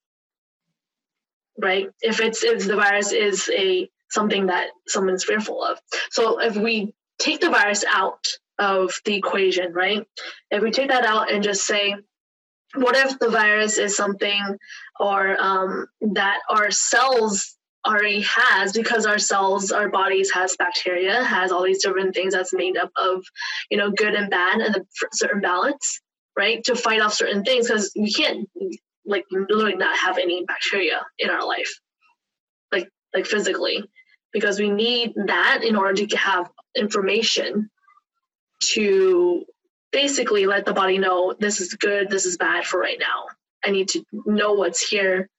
Right? 1.59 1.89
If 2.01 2.19
it's 2.19 2.43
if 2.43 2.67
the 2.67 2.75
virus 2.75 3.11
is 3.11 3.49
a 3.53 3.89
something 4.09 4.47
that 4.47 4.69
someone's 4.87 5.25
fearful 5.25 5.63
of. 5.63 5.79
So 6.11 6.39
if 6.39 6.55
we 6.55 6.93
take 7.19 7.41
the 7.41 7.49
virus 7.49 7.83
out 7.91 8.25
of 8.59 8.93
the 9.05 9.15
equation 9.15 9.73
right? 9.73 10.05
If 10.49 10.63
we 10.63 10.71
take 10.71 10.89
that 10.89 11.05
out 11.05 11.31
and 11.31 11.43
just 11.43 11.65
say 11.65 11.95
what 12.75 12.95
if 12.95 13.19
the 13.19 13.29
virus 13.29 13.77
is 13.77 13.95
something 13.95 14.57
or 14.99 15.39
um, 15.39 15.87
that 16.13 16.39
our 16.49 16.71
cells 16.71 17.56
already 17.87 18.21
has 18.21 18.73
because 18.73 19.05
our 19.05 19.17
cells 19.17 19.71
our 19.71 19.89
bodies 19.89 20.29
has 20.31 20.55
bacteria 20.57 21.23
has 21.23 21.51
all 21.51 21.63
these 21.63 21.81
different 21.81 22.13
things 22.13 22.33
that's 22.33 22.53
made 22.53 22.77
up 22.77 22.91
of 22.97 23.23
you 23.71 23.77
know 23.77 23.89
good 23.91 24.13
and 24.13 24.29
bad 24.29 24.59
and 24.59 24.75
a 24.75 24.81
certain 25.13 25.41
balance 25.41 26.01
right? 26.37 26.63
To 26.65 26.75
fight 26.75 27.01
off 27.01 27.13
certain 27.13 27.43
things 27.43 27.67
because 27.67 27.91
we 27.97 28.13
can't 28.13 28.47
like 29.05 29.25
literally 29.31 29.75
not 29.75 29.97
have 29.97 30.17
any 30.17 30.45
bacteria 30.45 31.01
in 31.17 31.29
our 31.29 31.45
life. 31.45 31.79
Like 32.71 32.89
like 33.13 33.25
physically. 33.25 33.83
Because 34.31 34.59
we 34.59 34.69
need 34.69 35.13
that 35.25 35.63
in 35.63 35.75
order 35.75 36.05
to 36.05 36.17
have 36.17 36.49
information 36.75 37.69
to 38.61 39.45
basically 39.91 40.45
let 40.45 40.65
the 40.65 40.73
body 40.73 40.97
know 40.97 41.33
this 41.39 41.59
is 41.59 41.73
good 41.73 42.09
this 42.09 42.25
is 42.25 42.37
bad 42.37 42.65
for 42.65 42.79
right 42.79 42.99
now. 42.99 43.25
I 43.65 43.71
need 43.71 43.89
to 43.89 44.03
know 44.13 44.53
what's 44.53 44.87
here 44.87 45.29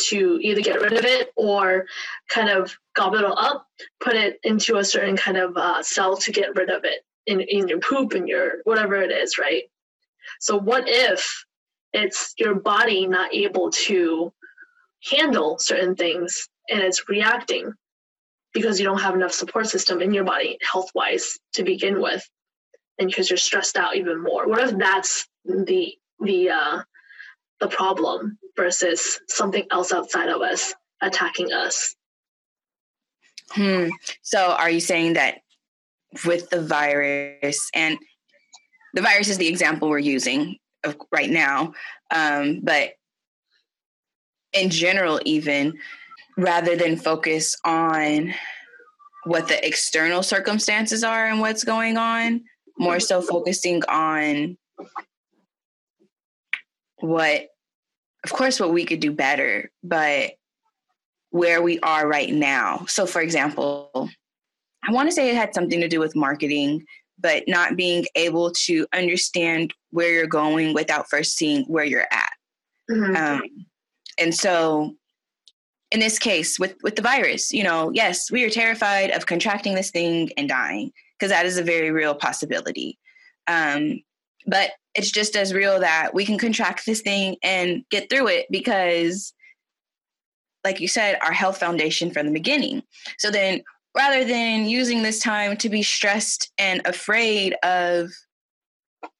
to 0.00 0.38
either 0.42 0.60
get 0.60 0.80
rid 0.80 0.92
of 0.92 1.04
it 1.04 1.32
or 1.36 1.86
kind 2.28 2.48
of 2.48 2.76
gobble 2.94 3.18
it 3.18 3.24
all 3.24 3.38
up, 3.38 3.66
put 4.00 4.14
it 4.14 4.38
into 4.42 4.76
a 4.76 4.84
certain 4.84 5.16
kind 5.16 5.36
of 5.36 5.56
uh, 5.56 5.82
cell 5.82 6.16
to 6.16 6.32
get 6.32 6.56
rid 6.56 6.70
of 6.70 6.84
it 6.84 7.04
in, 7.26 7.40
in 7.40 7.68
your 7.68 7.80
poop 7.80 8.12
and 8.12 8.28
your 8.28 8.54
whatever 8.64 8.96
it 8.96 9.10
is, 9.10 9.38
right? 9.38 9.64
So, 10.40 10.56
what 10.56 10.84
if 10.86 11.44
it's 11.92 12.34
your 12.38 12.54
body 12.54 13.06
not 13.06 13.34
able 13.34 13.70
to 13.70 14.32
handle 15.10 15.58
certain 15.58 15.94
things 15.94 16.48
and 16.70 16.80
it's 16.80 17.08
reacting 17.08 17.72
because 18.52 18.78
you 18.78 18.84
don't 18.84 19.00
have 19.00 19.14
enough 19.14 19.32
support 19.32 19.66
system 19.66 20.00
in 20.00 20.14
your 20.14 20.24
body 20.24 20.58
health 20.70 20.90
wise 20.94 21.38
to 21.54 21.64
begin 21.64 22.00
with 22.00 22.28
and 22.98 23.08
because 23.08 23.28
you're 23.28 23.36
stressed 23.36 23.76
out 23.76 23.96
even 23.96 24.22
more 24.22 24.48
what 24.48 24.60
if 24.60 24.76
that's 24.78 25.26
the 25.44 25.92
the 26.20 26.50
uh 26.50 26.82
the 27.62 27.68
problem 27.68 28.36
versus 28.56 29.20
something 29.28 29.64
else 29.70 29.92
outside 29.92 30.28
of 30.28 30.42
us 30.42 30.74
attacking 31.00 31.52
us. 31.52 31.94
Hmm. 33.50 33.88
So 34.22 34.50
are 34.58 34.68
you 34.68 34.80
saying 34.80 35.12
that 35.12 35.36
with 36.26 36.50
the 36.50 36.60
virus 36.60 37.70
and 37.72 37.96
the 38.94 39.00
virus 39.00 39.28
is 39.28 39.38
the 39.38 39.46
example 39.46 39.88
we're 39.88 39.98
using 39.98 40.56
of 40.82 40.96
right 41.12 41.30
now, 41.30 41.72
um, 42.12 42.60
but 42.64 42.94
in 44.52 44.68
general, 44.68 45.20
even 45.24 45.78
rather 46.36 46.74
than 46.74 46.96
focus 46.96 47.54
on 47.64 48.34
what 49.24 49.46
the 49.46 49.64
external 49.64 50.24
circumstances 50.24 51.04
are 51.04 51.26
and 51.26 51.40
what's 51.40 51.62
going 51.62 51.96
on, 51.96 52.42
more 52.76 52.98
so 52.98 53.22
focusing 53.22 53.84
on 53.84 54.58
what 57.02 57.48
of 58.24 58.32
course, 58.32 58.60
what 58.60 58.72
we 58.72 58.84
could 58.84 59.00
do 59.00 59.12
better, 59.12 59.70
but 59.82 60.32
where 61.30 61.62
we 61.62 61.78
are 61.80 62.06
right 62.06 62.32
now. 62.32 62.84
So, 62.86 63.06
for 63.06 63.20
example, 63.20 64.08
I 64.86 64.92
want 64.92 65.08
to 65.08 65.14
say 65.14 65.28
it 65.28 65.36
had 65.36 65.54
something 65.54 65.80
to 65.80 65.88
do 65.88 65.98
with 65.98 66.14
marketing, 66.14 66.84
but 67.18 67.44
not 67.48 67.76
being 67.76 68.04
able 68.14 68.52
to 68.64 68.86
understand 68.92 69.74
where 69.90 70.12
you're 70.12 70.26
going 70.26 70.74
without 70.74 71.08
first 71.10 71.36
seeing 71.36 71.64
where 71.64 71.84
you're 71.84 72.06
at. 72.12 72.32
Mm-hmm. 72.90 73.16
Um, 73.16 73.66
and 74.18 74.34
so, 74.34 74.94
in 75.90 76.00
this 76.00 76.18
case, 76.18 76.58
with 76.58 76.76
with 76.82 76.96
the 76.96 77.02
virus, 77.02 77.52
you 77.52 77.64
know, 77.64 77.90
yes, 77.92 78.30
we 78.30 78.44
are 78.44 78.50
terrified 78.50 79.10
of 79.10 79.26
contracting 79.26 79.74
this 79.74 79.90
thing 79.90 80.30
and 80.36 80.48
dying 80.48 80.92
because 81.18 81.30
that 81.30 81.46
is 81.46 81.58
a 81.58 81.64
very 81.64 81.90
real 81.90 82.14
possibility. 82.14 82.98
Um, 83.46 84.02
but 84.46 84.70
it's 84.94 85.10
just 85.10 85.36
as 85.36 85.54
real 85.54 85.80
that 85.80 86.12
we 86.12 86.24
can 86.24 86.38
contract 86.38 86.84
this 86.86 87.00
thing 87.00 87.36
and 87.42 87.84
get 87.90 88.10
through 88.10 88.28
it 88.28 88.46
because 88.50 89.32
like 90.64 90.80
you 90.80 90.88
said 90.88 91.18
our 91.22 91.32
health 91.32 91.58
foundation 91.58 92.10
from 92.10 92.26
the 92.26 92.32
beginning. 92.32 92.82
So 93.18 93.30
then 93.30 93.62
rather 93.96 94.24
than 94.24 94.66
using 94.66 95.02
this 95.02 95.18
time 95.18 95.56
to 95.58 95.68
be 95.68 95.82
stressed 95.82 96.50
and 96.58 96.82
afraid 96.84 97.54
of 97.62 98.10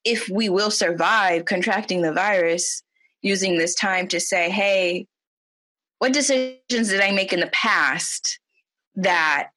if 0.04 0.28
we 0.28 0.48
will 0.48 0.70
survive 0.70 1.44
contracting 1.44 2.02
the 2.02 2.12
virus 2.12 2.82
using 3.22 3.58
this 3.58 3.74
time 3.74 4.08
to 4.08 4.20
say 4.20 4.50
hey 4.50 5.06
what 5.98 6.12
decisions 6.12 6.88
did 6.88 7.00
i 7.00 7.10
make 7.12 7.32
in 7.32 7.40
the 7.40 7.48
past 7.48 8.38
that 8.94 9.50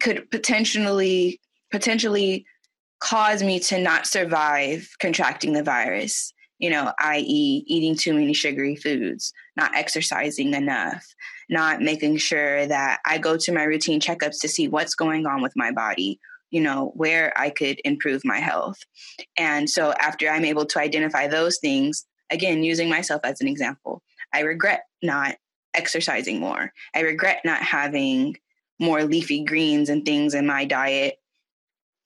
could 0.00 0.30
potentially 0.30 1.40
potentially 1.70 2.44
cause 3.02 3.42
me 3.42 3.58
to 3.58 3.80
not 3.80 4.06
survive 4.06 4.88
contracting 5.00 5.52
the 5.52 5.62
virus, 5.62 6.32
you 6.60 6.70
know, 6.70 6.92
i.e., 7.00 7.64
eating 7.66 7.96
too 7.96 8.14
many 8.14 8.32
sugary 8.32 8.76
foods, 8.76 9.32
not 9.56 9.74
exercising 9.74 10.54
enough, 10.54 11.04
not 11.50 11.82
making 11.82 12.16
sure 12.16 12.64
that 12.66 13.00
I 13.04 13.18
go 13.18 13.36
to 13.36 13.52
my 13.52 13.64
routine 13.64 14.00
checkups 14.00 14.40
to 14.40 14.48
see 14.48 14.68
what's 14.68 14.94
going 14.94 15.26
on 15.26 15.42
with 15.42 15.52
my 15.56 15.72
body, 15.72 16.20
you 16.52 16.60
know, 16.60 16.92
where 16.94 17.32
I 17.36 17.50
could 17.50 17.80
improve 17.84 18.22
my 18.24 18.38
health. 18.38 18.78
And 19.36 19.68
so 19.68 19.92
after 19.98 20.28
I'm 20.28 20.44
able 20.44 20.66
to 20.66 20.78
identify 20.78 21.26
those 21.26 21.58
things, 21.58 22.06
again, 22.30 22.62
using 22.62 22.88
myself 22.88 23.22
as 23.24 23.40
an 23.40 23.48
example, 23.48 24.00
I 24.32 24.40
regret 24.40 24.84
not 25.02 25.34
exercising 25.74 26.38
more. 26.38 26.72
I 26.94 27.00
regret 27.00 27.40
not 27.44 27.62
having 27.62 28.36
more 28.78 29.02
leafy 29.02 29.42
greens 29.42 29.88
and 29.88 30.04
things 30.04 30.34
in 30.34 30.46
my 30.46 30.64
diet 30.64 31.16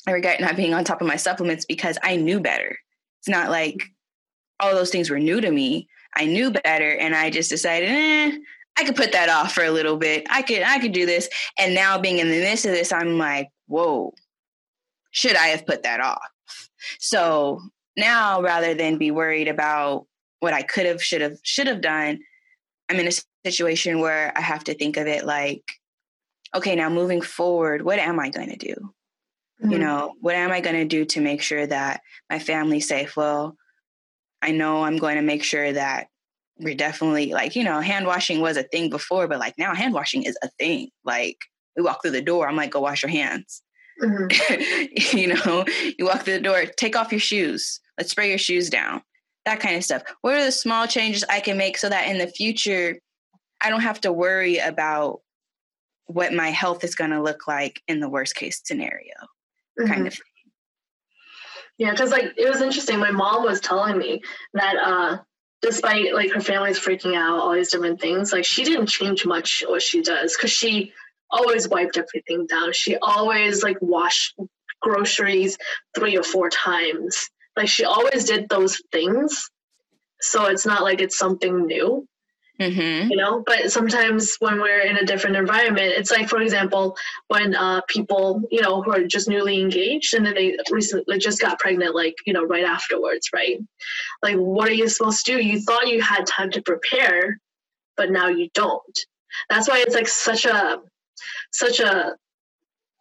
I 0.07 0.13
regret 0.13 0.41
not 0.41 0.57
being 0.57 0.75
on 0.75 0.85
top 0.85 1.01
of 1.01 1.07
my 1.07 1.17
supplements 1.17 1.65
because 1.65 1.99
I 2.03 2.17
knew 2.17 2.41
better. 2.41 2.79
It's 3.21 3.29
not 3.29 3.51
like 3.51 3.83
all 4.61 4.75
those 4.75 4.91
things 4.91 5.11
were 5.11 5.19
new 5.19 5.41
to 5.41 5.51
me. 5.51 5.89
I 6.17 6.27
knew 6.27 6.51
better 6.51 6.91
and 6.91 7.15
I 7.15 7.31
just 7.31 7.51
decided, 7.51 7.91
eh, 7.91 8.39
I 8.79 8.85
could 8.85 8.97
put 8.97 9.13
that 9.13 9.29
off 9.29 9.53
for 9.53 9.65
a 9.65 9.71
little 9.71 9.97
bit. 9.97 10.27
I 10.31 10.43
could 10.43 10.63
I 10.63 10.79
could 10.79 10.93
do 10.93 11.07
this. 11.07 11.29
And 11.59 11.75
now 11.75 11.99
being 11.99 12.19
in 12.19 12.29
the 12.29 12.41
midst 12.41 12.67
of 12.67 12.73
this, 12.73 12.93
I'm 12.93 13.19
like, 13.19 13.49
whoa, 13.67 14.15
should 15.11 15.37
I 15.37 15.49
have 15.49 15.67
put 15.67 15.83
that 15.83 16.01
off? 16.01 16.21
So 16.99 17.61
now 17.97 18.43
rather 18.43 18.75
than 18.75 18.99
be 18.99 19.11
worried 19.11 19.49
about 19.49 20.07
what 20.41 20.53
I 20.53 20.63
could 20.63 20.87
have, 20.87 21.03
should 21.03 21.23
have, 21.23 21.39
should 21.43 21.67
have 21.67 21.81
done, 21.81 22.21
I'm 22.89 23.01
in 23.01 23.09
a 23.09 23.13
situation 23.45 24.01
where 24.01 24.33
I 24.37 24.41
have 24.41 24.65
to 24.65 24.75
think 24.75 24.97
of 24.97 25.07
it 25.07 25.25
like, 25.25 25.65
okay, 26.55 26.77
now 26.77 26.89
moving 26.89 27.23
forward, 27.23 27.83
what 27.83 27.99
am 27.99 28.21
I 28.21 28.31
going 28.31 28.51
to 28.51 28.57
do? 28.57 28.95
Mm-hmm. 29.63 29.73
You 29.73 29.79
know, 29.79 30.15
what 30.21 30.35
am 30.35 30.51
I 30.51 30.61
going 30.61 30.77
to 30.77 30.85
do 30.85 31.05
to 31.07 31.21
make 31.21 31.41
sure 31.41 31.67
that 31.67 32.03
my 32.31 32.39
family's 32.39 32.89
safe? 32.89 33.17
Well, 33.17 33.57
I 34.43 34.51
know 34.51 34.85
I'm 34.85 34.99
going 34.99 35.17
to 35.17 35.23
make 35.23 35.43
sure 35.43 35.73
that 35.73 36.09
we're 36.59 36.75
definitely 36.75 37.33
like, 37.33 37.57
you 37.57 37.65
know, 37.65 37.81
hand 37.81 38.07
washing 38.07 38.41
was 38.41 38.57
a 38.57 38.63
thing 38.63 38.91
before, 38.91 39.29
but 39.29 39.39
like 39.39 39.55
now 39.59 39.75
hand 39.75 39.95
washing 39.95 40.25
is 40.25 40.39
a 40.43 40.49
thing. 40.59 40.89
Like 41.05 41.39
we 41.77 41.83
walk 41.83 42.03
through 42.03 42.13
the 42.13 42.23
door, 42.23 42.49
I'm 42.49 42.57
like, 42.57 42.71
go 42.71 42.81
wash 42.81 43.03
your 43.03 43.11
hands. 43.11 43.63
Mm-hmm. 44.03 45.17
you 45.17 45.35
know, 45.35 45.65
you 45.99 46.05
walk 46.07 46.23
through 46.23 46.35
the 46.35 46.41
door, 46.41 46.65
take 46.77 46.97
off 46.97 47.13
your 47.13 47.21
shoes. 47.21 47.81
Let's 47.97 48.11
spray 48.11 48.29
your 48.29 48.39
shoes 48.39 48.69
down. 48.69 49.03
That 49.47 49.61
kind 49.61 49.77
of 49.77 49.85
stuff. 49.85 50.03
What 50.21 50.35
are 50.35 50.45
the 50.45 50.53
small 50.53 50.87
changes 50.87 51.25
I 51.31 51.41
can 51.41 51.57
make 51.57 51.79
so 51.79 51.89
that 51.89 52.09
in 52.09 52.19
the 52.19 52.27
future 52.27 52.99
I 53.63 53.71
don't 53.71 53.81
have 53.81 54.03
to 54.03 54.13
worry 54.13 54.59
about 54.59 55.21
what 56.07 56.35
my 56.35 56.51
health 56.51 56.85
is 56.85 56.95
going 56.95 57.11
to 57.11 57.23
look 57.23 57.49
like 57.49 57.81
in 57.89 58.01
the 58.01 58.09
worst 58.09 58.35
case 58.35 58.61
scenario 58.63 59.15
mm-hmm. 59.79 59.93
kind 59.93 60.07
of 60.07 60.13
thing. 60.13 60.23
Yeah, 61.79 61.91
because 61.91 62.11
like 62.11 62.33
it 62.37 62.49
was 62.49 62.63
interesting. 62.63 62.99
My 62.99 63.11
mom 63.11 63.43
was 63.43 63.61
telling 63.61 63.99
me 63.99 64.23
that 64.55 64.77
uh 64.77 65.19
despite 65.63 66.15
like 66.15 66.33
her 66.33 66.41
family's 66.41 66.79
freaking 66.79 67.17
out, 67.17 67.39
all 67.39 67.53
these 67.53 67.71
different 67.71 68.01
things, 68.01 68.33
like 68.33 68.45
she 68.45 68.65
didn't 68.65 68.87
change 68.87 69.27
much 69.27 69.65
what 69.67 69.83
she 69.83 70.03
does 70.03 70.37
because 70.37 70.51
she 70.51 70.93
always 71.31 71.69
wiped 71.69 71.97
everything 71.97 72.47
down. 72.47 72.73
She 72.73 72.97
always 72.97 73.63
like 73.63 73.79
washed 73.81 74.39
groceries 74.81 75.59
three 75.95 76.17
or 76.17 76.23
four 76.23 76.49
times. 76.51 77.31
Like 77.57 77.69
she 77.69 77.85
always 77.85 78.25
did 78.25 78.49
those 78.49 78.81
things. 78.93 79.51
So 80.21 80.47
it's 80.47 80.67
not 80.67 80.83
like 80.83 81.01
it's 81.01 81.19
something 81.19 81.67
new. 81.67 82.07
Mm-hmm. 82.61 83.11
You 83.11 83.17
know, 83.17 83.43
but 83.47 83.71
sometimes 83.71 84.37
when 84.39 84.61
we're 84.61 84.81
in 84.81 84.97
a 84.97 85.05
different 85.05 85.37
environment, 85.37 85.93
it's 85.97 86.11
like, 86.11 86.29
for 86.29 86.41
example, 86.41 86.97
when 87.29 87.55
uh, 87.55 87.83
people, 87.87 88.43
you 88.51 88.63
know, 88.63 88.83
who 88.83 88.93
are 88.93 89.07
just 89.07 89.29
newly 89.29 89.61
engaged 89.61 90.15
and 90.15 90.25
then 90.25 90.35
they 90.35 90.57
recently 90.71 91.19
just 91.19 91.41
got 91.41 91.59
pregnant, 91.59 91.95
like, 91.95 92.15
you 92.25 92.33
know, 92.33 92.45
right 92.45 92.65
afterwards, 92.65 93.29
right? 93.35 93.59
Like, 94.23 94.37
what 94.37 94.69
are 94.71 94.75
you 94.75 94.89
supposed 94.89 95.27
to 95.27 95.37
do? 95.37 95.43
You 95.43 95.61
thought 95.61 95.89
you 95.89 96.01
had 96.01 96.27
time 96.27 96.51
to 96.53 96.63
prepare, 96.63 97.39
but 97.97 98.11
now 98.11 98.29
you 98.29 98.49
don't. 98.55 98.99
That's 99.51 99.69
why 99.69 99.81
it's 99.81 99.95
like 99.95 100.09
such 100.09 100.47
a, 100.47 100.81
such 101.53 101.81
a 101.81 102.17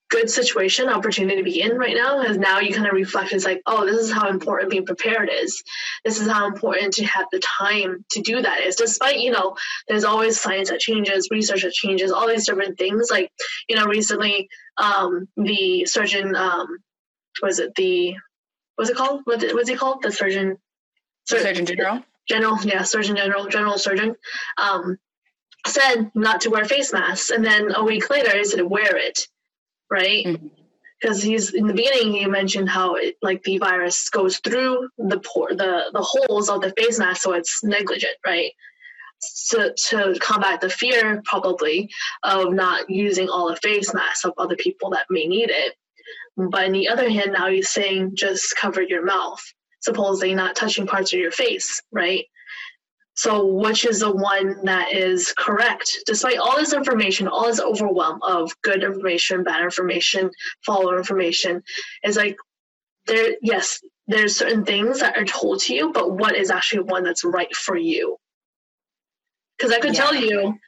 good 0.09 0.29
situation 0.29 0.87
opportunity 0.87 1.37
to 1.37 1.43
be 1.43 1.61
in 1.61 1.77
right 1.77 1.95
now 1.95 2.21
because 2.21 2.37
now 2.37 2.59
you 2.59 2.73
kind 2.73 2.87
of 2.87 2.93
reflect 2.93 3.33
it's 3.33 3.45
like 3.45 3.61
oh 3.65 3.85
this 3.85 3.99
is 3.99 4.11
how 4.11 4.29
important 4.29 4.69
being 4.69 4.85
prepared 4.85 5.29
is. 5.31 5.63
This 6.03 6.19
is 6.21 6.29
how 6.29 6.47
important 6.47 6.93
to 6.95 7.05
have 7.05 7.25
the 7.31 7.39
time 7.39 8.05
to 8.11 8.21
do 8.21 8.41
that 8.41 8.61
is. 8.61 8.75
Despite 8.75 9.19
you 9.19 9.31
know 9.31 9.55
there's 9.87 10.03
always 10.03 10.39
science 10.39 10.69
that 10.69 10.79
changes 10.79 11.29
research 11.31 11.63
that 11.63 11.73
changes 11.73 12.11
all 12.11 12.27
these 12.27 12.45
different 12.45 12.77
things 12.77 13.09
like 13.09 13.31
you 13.67 13.75
know 13.75 13.85
recently 13.85 14.47
um 14.77 15.27
the 15.37 15.85
surgeon 15.85 16.35
um 16.35 16.67
was 17.41 17.59
it 17.59 17.73
the 17.75 18.15
what's 18.75 18.89
it 18.89 18.97
called? 18.97 19.21
What 19.23 19.43
what's 19.53 19.69
it 19.69 19.79
called? 19.79 20.03
The 20.03 20.11
surgeon? 20.11 20.57
Sur- 21.27 21.41
surgeon 21.41 21.65
general? 21.65 22.03
General 22.27 22.59
yeah 22.63 22.83
surgeon 22.83 23.15
general 23.15 23.47
general 23.47 23.77
surgeon 23.77 24.15
um 24.57 24.97
said 25.65 26.11
not 26.13 26.41
to 26.41 26.49
wear 26.51 26.65
face 26.65 26.93
masks 26.93 27.31
and 27.31 27.43
then 27.43 27.73
a 27.75 27.83
week 27.83 28.09
later 28.11 28.35
he 28.37 28.43
said 28.43 28.61
wear 28.61 28.95
it 28.97 29.27
right? 29.89 30.25
Because 31.01 31.19
mm-hmm. 31.19 31.29
he's 31.29 31.53
in 31.53 31.67
the 31.67 31.73
beginning, 31.73 32.13
he 32.13 32.25
mentioned 32.25 32.69
how 32.69 32.95
it, 32.95 33.15
like 33.21 33.43
the 33.43 33.57
virus 33.57 34.09
goes 34.09 34.39
through 34.39 34.89
the 34.97 35.19
pore, 35.19 35.49
the 35.49 35.85
the 35.93 36.01
holes 36.01 36.49
of 36.49 36.61
the 36.61 36.73
face 36.77 36.99
mask, 36.99 37.21
so 37.21 37.33
it's 37.33 37.63
negligent, 37.63 38.15
right? 38.25 38.51
To, 39.51 39.73
to 39.87 40.19
combat 40.19 40.61
the 40.61 40.69
fear 40.69 41.21
probably 41.25 41.89
of 42.21 42.53
not 42.53 42.89
using 42.89 43.29
all 43.29 43.49
the 43.49 43.55
face 43.55 43.93
masks 43.93 44.25
of 44.25 44.33
other 44.37 44.57
people 44.57 44.89
that 44.91 45.07
may 45.09 45.25
need 45.25 45.49
it. 45.49 45.73
But 46.37 46.65
on 46.65 46.71
the 46.73 46.89
other 46.89 47.09
hand, 47.09 47.31
now 47.31 47.47
he's 47.47 47.69
saying 47.69 48.11
just 48.15 48.55
cover 48.57 48.81
your 48.81 49.05
mouth, 49.05 49.41
supposedly 49.79 50.35
not 50.35 50.55
touching 50.55 50.85
parts 50.85 51.13
of 51.13 51.19
your 51.19 51.31
face, 51.31 51.81
right? 51.91 52.25
So, 53.15 53.45
which 53.45 53.85
is 53.85 53.99
the 53.99 54.11
one 54.11 54.65
that 54.65 54.91
is 54.91 55.33
correct, 55.37 55.99
despite 56.05 56.37
all 56.37 56.57
this 56.57 56.73
information, 56.73 57.27
all 57.29 57.45
this 57.45 57.61
overwhelm 57.61 58.19
of 58.21 58.51
good 58.61 58.83
information, 58.83 59.43
bad 59.43 59.63
information, 59.63 60.29
follow 60.65 60.97
information, 60.97 61.63
is 62.03 62.17
like 62.17 62.35
there. 63.07 63.35
Yes, 63.41 63.81
there's 64.07 64.35
certain 64.35 64.65
things 64.65 64.99
that 64.99 65.17
are 65.17 65.25
told 65.25 65.61
to 65.61 65.73
you, 65.73 65.93
but 65.93 66.11
what 66.11 66.35
is 66.35 66.51
actually 66.51 66.83
one 66.83 67.03
that's 67.03 67.23
right 67.23 67.55
for 67.55 67.77
you? 67.77 68.17
Because 69.57 69.71
I 69.71 69.79
could 69.79 69.95
yeah. 69.95 70.01
tell 70.01 70.15
you 70.15 70.59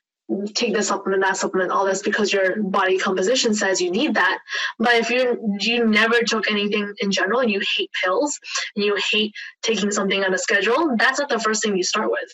take 0.54 0.74
this 0.74 0.88
supplement, 0.88 1.24
that 1.24 1.38
supplement, 1.38 1.72
all 1.72 1.86
this 1.86 2.02
because 2.02 2.34
your 2.34 2.62
body 2.62 2.98
composition 2.98 3.54
says 3.54 3.82
you 3.82 3.92
need 3.92 4.14
that. 4.16 4.40
But 4.78 4.96
if 4.96 5.10
you 5.10 5.58
you 5.60 5.86
never 5.86 6.22
took 6.22 6.50
anything 6.52 6.94
in 7.00 7.12
general 7.12 7.40
and 7.40 7.52
you 7.52 7.62
hate 7.78 7.92
pills 8.04 8.40
and 8.76 8.84
you 8.84 8.98
hate 9.12 9.34
taking 9.62 9.92
something 9.92 10.24
on 10.24 10.34
a 10.34 10.38
schedule, 10.38 10.96
that's 10.98 11.20
not 11.20 11.30
the 11.30 11.40
first 11.40 11.63
thing 11.63 11.78
you 11.78 11.84
start 11.84 12.12
with. 12.12 12.30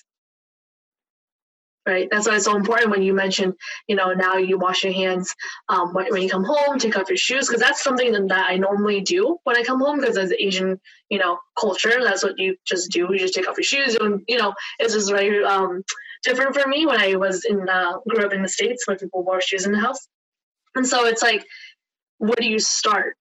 Right. 1.85 2.07
That's 2.09 2.25
why 2.25 2.37
it's 2.37 2.45
so 2.45 2.55
important 2.55 2.91
when 2.91 3.03
you 3.03 3.13
mention, 3.13 3.53
you 3.89 3.97
know, 3.97 4.13
now 4.13 4.37
you 4.37 4.57
wash 4.57 4.85
your 4.85 4.93
hands 4.93 5.35
um, 5.67 5.93
when, 5.93 6.21
you 6.21 6.29
come 6.29 6.45
home, 6.45 6.79
take 6.79 6.97
off 6.97 7.09
your 7.09 7.17
shoes, 7.17 7.45
because 7.45 7.59
that's 7.59 7.83
something 7.83 8.13
that 8.13 8.49
I 8.49 8.55
normally 8.55 9.01
do 9.01 9.37
when 9.43 9.57
I 9.57 9.63
come 9.63 9.81
home, 9.81 9.99
because 9.99 10.17
as 10.17 10.31
Asian, 10.31 10.79
you 11.09 11.19
know, 11.19 11.39
culture, 11.59 12.01
that's 12.01 12.23
what 12.23 12.39
you 12.39 12.55
just 12.65 12.89
do. 12.89 13.09
You 13.11 13.19
just 13.19 13.33
take 13.33 13.49
off 13.49 13.57
your 13.57 13.65
shoes, 13.65 13.95
and 13.95 14.23
you 14.29 14.37
know, 14.37 14.53
it's 14.79 14.93
just 14.93 15.11
very 15.11 15.43
um, 15.43 15.83
different 16.23 16.55
for 16.55 16.67
me 16.67 16.85
when 16.85 16.99
I 16.99 17.15
was 17.15 17.45
in 17.45 17.67
uh, 17.69 17.99
grew 18.09 18.25
up 18.25 18.33
in 18.33 18.41
the 18.41 18.49
states 18.49 18.87
where 18.87 18.97
people 18.97 19.23
wore 19.23 19.41
shoes 19.41 19.65
in 19.65 19.71
the 19.71 19.79
house, 19.79 20.07
and 20.75 20.85
so 20.85 21.05
it's 21.05 21.21
like, 21.21 21.45
where 22.17 22.35
do 22.37 22.47
you 22.47 22.59
start? 22.59 23.15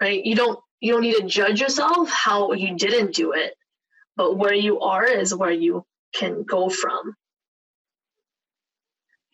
Right? 0.00 0.24
You 0.24 0.34
don't 0.34 0.58
you 0.80 0.92
don't 0.92 1.02
need 1.02 1.16
to 1.16 1.26
judge 1.26 1.60
yourself 1.60 2.10
how 2.10 2.52
you 2.52 2.76
didn't 2.76 3.14
do 3.14 3.32
it, 3.32 3.54
but 4.16 4.36
where 4.36 4.54
you 4.54 4.80
are 4.80 5.04
is 5.04 5.34
where 5.34 5.50
you 5.50 5.84
can 6.14 6.42
go 6.42 6.68
from. 6.68 7.14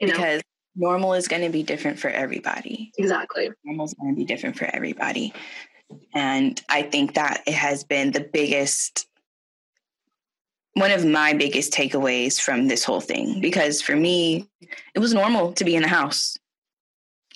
You 0.01 0.09
know? 0.09 0.15
Because 0.15 0.43
normal 0.77 1.15
is 1.15 1.29
going 1.29 1.43
to 1.43 1.51
be 1.51 1.63
different 1.63 1.99
for 1.99 2.09
everybody. 2.09 2.93
Exactly. 2.99 3.51
Normal 3.65 3.87
is 3.87 3.95
going 3.95 4.15
to 4.15 4.17
be 4.17 4.25
different 4.25 4.57
for 4.57 4.65
everybody. 4.65 5.33
And 6.15 6.61
I 6.69 6.83
think 6.83 7.15
that 7.15 7.43
it 7.47 7.55
has 7.55 7.85
been 7.85 8.13
the 8.13 8.21
biggest 8.33 9.07
one 10.75 10.91
of 10.91 11.05
my 11.05 11.33
biggest 11.35 11.73
takeaways 11.73 12.41
from 12.41 12.67
this 12.67 12.85
whole 12.85 13.01
thing 13.01 13.41
because 13.41 13.83
for 13.83 13.95
me, 13.95 14.49
it 14.95 14.99
was 14.99 15.13
normal 15.13 15.53
to 15.53 15.65
be 15.65 15.77
in 15.77 15.83
the 15.83 15.89
house. 15.89 16.37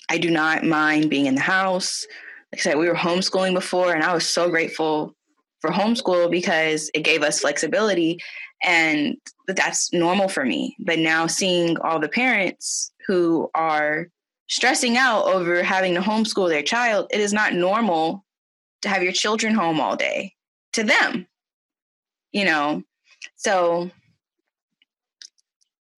I 0.09 0.17
do 0.17 0.31
not 0.31 0.63
mind 0.63 1.09
being 1.09 1.25
in 1.25 1.35
the 1.35 1.41
house. 1.41 2.05
Like 2.51 2.61
I 2.61 2.63
said, 2.63 2.77
we 2.77 2.87
were 2.87 2.95
homeschooling 2.95 3.53
before, 3.53 3.93
and 3.93 4.03
I 4.03 4.13
was 4.13 4.27
so 4.27 4.49
grateful 4.49 5.13
for 5.59 5.69
homeschool 5.69 6.31
because 6.31 6.89
it 6.93 7.01
gave 7.01 7.23
us 7.23 7.41
flexibility, 7.41 8.19
and 8.63 9.17
that's 9.47 9.91
normal 9.91 10.29
for 10.29 10.45
me. 10.45 10.75
But 10.79 10.99
now 10.99 11.27
seeing 11.27 11.77
all 11.79 11.99
the 11.99 12.09
parents 12.09 12.91
who 13.05 13.49
are 13.53 14.07
stressing 14.47 14.97
out 14.97 15.25
over 15.25 15.61
having 15.61 15.93
to 15.95 15.99
homeschool 15.99 16.49
their 16.49 16.63
child, 16.63 17.07
it 17.11 17.19
is 17.19 17.33
not 17.33 17.53
normal 17.53 18.23
to 18.81 18.89
have 18.89 19.03
your 19.03 19.11
children 19.11 19.53
home 19.53 19.79
all 19.79 19.95
day 19.95 20.33
to 20.73 20.83
them. 20.83 21.27
You 22.31 22.45
know, 22.45 22.83
so 23.35 23.89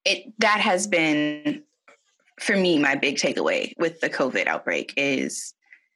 it 0.06 0.34
that 0.40 0.60
has 0.60 0.88
been 0.88 1.64
for 2.40 2.56
me 2.56 2.80
my 2.80 2.96
big 2.96 3.18
takeaway 3.18 3.74
with 3.78 4.00
the 4.00 4.10
COVID 4.10 4.48
outbreak 4.48 4.94
is 4.98 5.54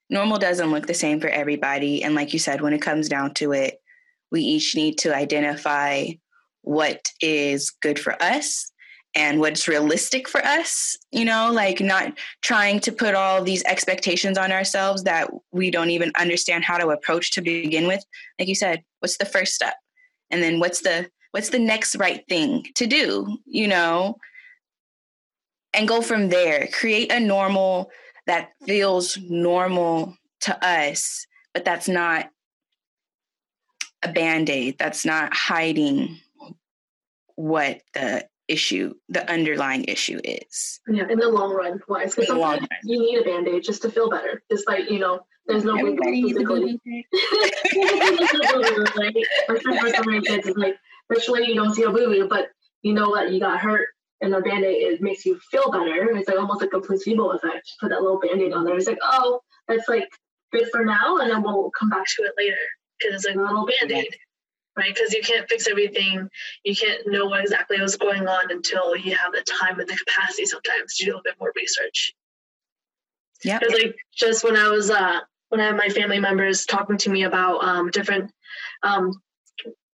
normal 0.10 0.38
doesn't 0.38 0.72
look 0.72 0.88
the 0.88 0.94
same 0.94 1.20
for 1.20 1.28
everybody. 1.28 2.04
And 2.04 2.16
like 2.16 2.34
you 2.34 2.40
said, 2.40 2.62
when 2.62 2.74
it 2.74 2.82
comes 2.82 3.10
down 3.10 3.34
to 3.36 3.52
it, 3.52 3.82
we 4.32 4.42
each 4.42 4.76
need 4.76 4.98
to 5.00 5.16
identify 5.16 6.06
what 6.62 7.12
is 7.22 7.72
good 7.72 8.00
for 8.00 8.22
us 8.22 8.72
and 9.16 9.40
what's 9.40 9.68
realistic 9.68 10.28
for 10.28 10.44
us, 10.44 10.98
you 11.12 11.24
know, 11.24 11.52
like 11.52 11.82
not 11.82 12.18
trying 12.42 12.80
to 12.80 12.92
put 12.92 13.14
all 13.14 13.44
these 13.44 13.64
expectations 13.66 14.38
on 14.38 14.52
ourselves 14.52 15.04
that 15.04 15.30
we 15.52 15.70
don't 15.70 15.92
even 15.92 16.12
understand 16.18 16.64
how 16.64 16.78
to 16.78 16.90
approach 16.90 17.32
to 17.32 17.42
begin 17.42 17.86
with. 17.88 18.04
Like 18.40 18.48
you 18.48 18.56
said, 18.56 18.84
what's 19.00 19.18
the 19.18 19.26
first 19.26 19.54
step? 19.54 19.76
And 20.32 20.42
then 20.42 20.60
what's 20.60 20.82
the 20.82 21.10
what's 21.34 21.50
the 21.50 21.58
next 21.58 21.96
right 21.96 22.24
thing 22.30 22.64
to 22.76 22.86
do, 22.86 23.40
you 23.46 23.68
know? 23.68 24.18
And 25.74 25.88
go 25.88 26.02
from 26.04 26.30
there. 26.30 26.68
Create 26.72 27.12
a 27.12 27.20
normal 27.20 27.90
that 28.28 28.52
feels 28.68 29.18
normal 29.18 30.16
to 30.42 30.66
us, 30.66 31.26
but 31.52 31.66
that's 31.66 31.90
not 31.90 32.30
a 34.04 34.12
band 34.12 34.52
aid. 34.52 34.78
That's 34.78 35.06
not 35.06 35.34
hiding 35.34 36.20
what 37.36 37.82
the 37.96 38.28
issue, 38.48 38.94
the 39.10 39.28
underlying 39.28 39.86
issue 39.86 40.20
is. 40.24 40.82
Yeah, 40.88 41.08
in 41.10 41.18
the 41.18 41.30
long 41.30 41.52
run, 41.52 41.82
wise. 41.88 42.14
Because 42.14 42.28
sometimes 42.28 42.68
you 42.84 43.00
need 43.00 43.18
a 43.18 43.24
band 43.24 43.48
aid 43.48 43.64
just 43.64 43.82
to 43.82 43.90
feel 43.90 44.08
better. 44.08 44.44
Despite, 44.52 44.92
you 44.92 45.00
know, 45.00 45.22
there's 45.48 45.66
no 45.66 45.74
way 45.74 45.98
physically. 45.98 46.80
right? 48.96 49.16
For 49.48 49.60
some 49.60 50.22
kids, 50.22 50.48
it's 50.48 50.58
like 50.58 50.78
Virtually, 51.12 51.48
you 51.48 51.56
don't 51.56 51.74
see 51.74 51.84
a 51.84 51.90
boo 51.92 52.28
but 52.30 52.50
you 52.82 52.94
know 52.94 53.16
that 53.16 53.32
you 53.32 53.40
got 53.40 53.60
hurt 53.60 53.88
and 54.22 54.34
the 54.34 54.42
band-aid 54.42 54.94
it 54.94 55.02
makes 55.02 55.26
you 55.26 55.40
feel 55.52 55.70
better. 55.70 56.16
It's 56.16 56.28
like 56.28 56.40
almost 56.40 56.62
like 56.62 56.74
a 56.74 56.80
placebo 56.80 57.32
effect. 57.32 57.72
Put 57.80 57.90
that 57.90 58.02
little 58.02 58.20
band-aid 58.20 58.54
on 58.54 58.64
there. 58.64 58.78
It's 58.78 58.88
like, 58.88 59.00
oh, 59.02 59.42
that's 59.68 59.88
like 59.90 60.10
good 60.52 60.70
for 60.72 60.86
now, 60.86 61.18
and 61.18 61.30
then 61.30 61.44
we'll 61.44 61.72
come 61.78 61.90
back 61.90 62.06
to 62.06 62.24
it 62.24 62.34
later 62.38 62.56
because 63.00 63.16
it's 63.16 63.26
like 63.26 63.36
a 63.36 63.42
little 63.42 63.66
band-aid. 63.66 64.16
Right, 64.76 64.94
because 64.96 65.14
you 65.14 65.22
can't 65.22 65.48
fix 65.48 65.68
everything. 65.68 66.28
You 66.64 66.76
can't 66.76 67.06
know 67.06 67.28
what 67.28 67.42
exactly 67.42 67.80
what's 67.80 67.96
going 67.96 68.28
on 68.28 68.50
until 68.50 68.96
you 68.96 69.16
have 69.16 69.32
the 69.32 69.44
time 69.44 69.80
and 69.80 69.88
the 69.88 69.96
capacity 69.96 70.46
sometimes 70.48 70.96
to 70.96 71.06
do 71.06 71.12
a 71.12 71.12
little 71.12 71.22
bit 71.22 71.36
more 71.40 71.54
research. 71.56 72.16
Yeah. 73.44 73.60
Because 73.60 73.74
like 73.74 73.96
just 74.16 74.44
when 74.44 74.56
I 74.56 74.70
was 74.70 74.90
uh 74.90 75.20
when 75.50 75.62
I 75.62 75.66
had 75.66 75.78
my 75.78 75.90
family 75.90 76.20
members 76.20 76.66
talking 76.66 76.98
to 76.98 77.12
me 77.12 77.24
about 77.24 77.64
um 77.64 77.92
different 77.92 78.32
um 78.82 79.22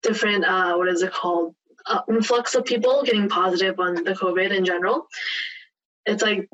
different 0.05 0.45
uh 0.45 0.75
what 0.75 0.87
is 0.87 1.01
it 1.01 1.11
called 1.11 1.55
uh, 1.85 2.01
influx 2.09 2.55
of 2.55 2.65
people 2.65 3.03
getting 3.03 3.29
positive 3.29 3.79
on 3.79 3.95
the 3.95 4.13
COVID 4.13 4.55
in 4.55 4.65
general. 4.65 5.07
It's 6.05 6.23
like, 6.23 6.49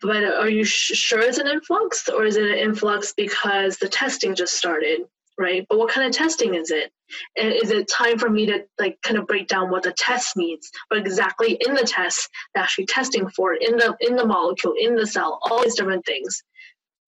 but 0.00 0.24
are 0.24 0.48
you 0.48 0.64
sh- 0.64 0.92
sure 0.94 1.20
it's 1.20 1.38
an 1.38 1.46
influx 1.46 2.08
or 2.08 2.24
is 2.24 2.36
it 2.36 2.44
an 2.44 2.58
influx 2.58 3.12
because 3.16 3.78
the 3.78 3.88
testing 3.88 4.34
just 4.34 4.54
started? 4.54 5.02
Right, 5.38 5.66
but 5.68 5.78
what 5.78 5.90
kind 5.90 6.06
of 6.06 6.16
testing 6.16 6.54
is 6.54 6.70
it? 6.70 6.90
And 7.36 7.52
is 7.52 7.70
it 7.70 7.88
time 7.88 8.18
for 8.18 8.30
me 8.30 8.46
to 8.46 8.64
like 8.78 8.96
kind 9.02 9.18
of 9.18 9.26
break 9.26 9.48
down 9.48 9.70
what 9.70 9.82
the 9.82 9.92
test 9.92 10.34
needs, 10.34 10.70
but 10.88 10.98
exactly 10.98 11.58
in 11.66 11.74
the 11.74 11.82
test, 11.82 12.30
actually 12.56 12.86
testing 12.86 13.28
for 13.28 13.52
in 13.52 13.76
the 13.76 13.94
in 14.00 14.16
the 14.16 14.24
molecule, 14.24 14.72
in 14.80 14.96
the 14.96 15.06
cell, 15.06 15.38
all 15.42 15.62
these 15.62 15.74
different 15.74 16.06
things. 16.06 16.42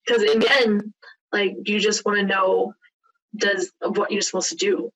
Because 0.04 0.22
in 0.24 0.40
the 0.40 0.60
end, 0.60 0.92
like 1.32 1.56
you 1.64 1.80
just 1.80 2.04
want 2.04 2.18
to 2.18 2.26
know 2.26 2.74
does 3.34 3.72
what 3.80 4.12
you're 4.12 4.20
supposed 4.20 4.50
to 4.50 4.56
do, 4.56 4.92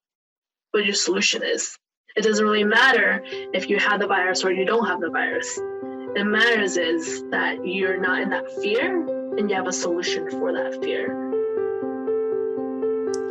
what 0.73 0.85
your 0.85 0.95
solution 0.95 1.43
is. 1.45 1.79
It 2.17 2.23
doesn't 2.23 2.45
really 2.45 2.65
matter 2.65 3.23
if 3.55 3.71
you 3.71 3.79
have 3.79 4.01
the 4.01 4.07
virus 4.07 4.45
or 4.45 4.51
you 4.53 4.65
don't 4.65 4.87
have 4.87 5.01
the 5.01 5.11
virus. 5.11 5.59
It 6.15 6.25
matters 6.25 6.77
is 6.77 7.23
that 7.31 7.67
you're 7.67 7.99
not 7.99 8.21
in 8.21 8.31
that 8.31 8.51
fear 8.61 9.07
and 9.37 9.49
you 9.49 9.57
have 9.57 9.67
a 9.67 9.73
solution 9.73 10.31
for 10.31 10.53
that 10.53 10.83
fear. 10.83 11.13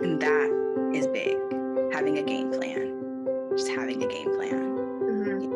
And 0.04 0.20
that 0.22 0.92
is 0.96 1.08
big. 1.08 1.38
Having 1.94 2.18
a 2.20 2.24
game 2.24 2.52
plan. 2.52 3.50
Just 3.56 3.70
having 3.70 4.02
a 4.04 4.08
game 4.08 4.34
plan. 4.36 4.78
Mm-hmm. 5.04 5.52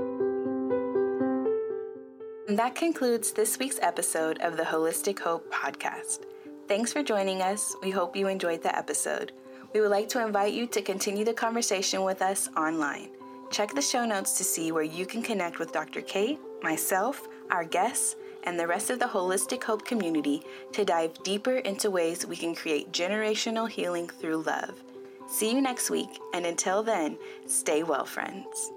And 2.50 2.60
that 2.60 2.76
concludes 2.76 3.32
this 3.32 3.58
week's 3.58 3.80
episode 3.82 4.40
of 4.40 4.58
the 4.58 4.64
Holistic 4.64 5.20
Hope 5.20 5.52
podcast. 5.52 6.26
Thanks 6.68 6.92
for 6.94 7.02
joining 7.04 7.42
us. 7.42 7.76
We 7.82 7.92
hope 7.92 8.16
you 8.16 8.28
enjoyed 8.28 8.62
the 8.62 8.76
episode. 8.76 9.32
We 9.76 9.82
would 9.82 9.92
like 9.92 10.08
to 10.10 10.26
invite 10.26 10.54
you 10.54 10.68
to 10.68 10.82
continue 10.82 11.26
the 11.26 11.34
conversation 11.34 12.04
with 12.04 12.22
us 12.22 12.48
online. 12.56 13.10
Check 13.52 13.76
the 13.76 13.82
show 13.82 14.06
notes 14.06 14.38
to 14.38 14.44
see 14.46 14.72
where 14.72 14.84
you 14.84 15.06
can 15.06 15.22
connect 15.22 15.60
with 15.60 15.74
Dr. 15.74 16.00
Kate, 16.00 16.40
myself, 16.64 17.28
our 17.52 17.66
guests, 17.66 18.16
and 18.44 18.58
the 18.58 18.68
rest 18.68 18.90
of 18.90 19.00
the 19.00 19.06
Holistic 19.06 19.62
Hope 19.62 19.84
community 19.84 20.44
to 20.72 20.86
dive 20.86 21.22
deeper 21.26 21.58
into 21.58 21.92
ways 21.92 22.26
we 22.26 22.38
can 22.38 22.56
create 22.56 22.94
generational 22.94 23.70
healing 23.70 24.08
through 24.08 24.44
love. 24.44 24.82
See 25.28 25.52
you 25.52 25.60
next 25.60 25.90
week, 25.90 26.22
and 26.34 26.46
until 26.46 26.82
then, 26.82 27.18
stay 27.46 27.84
well, 27.84 28.06
friends. 28.06 28.72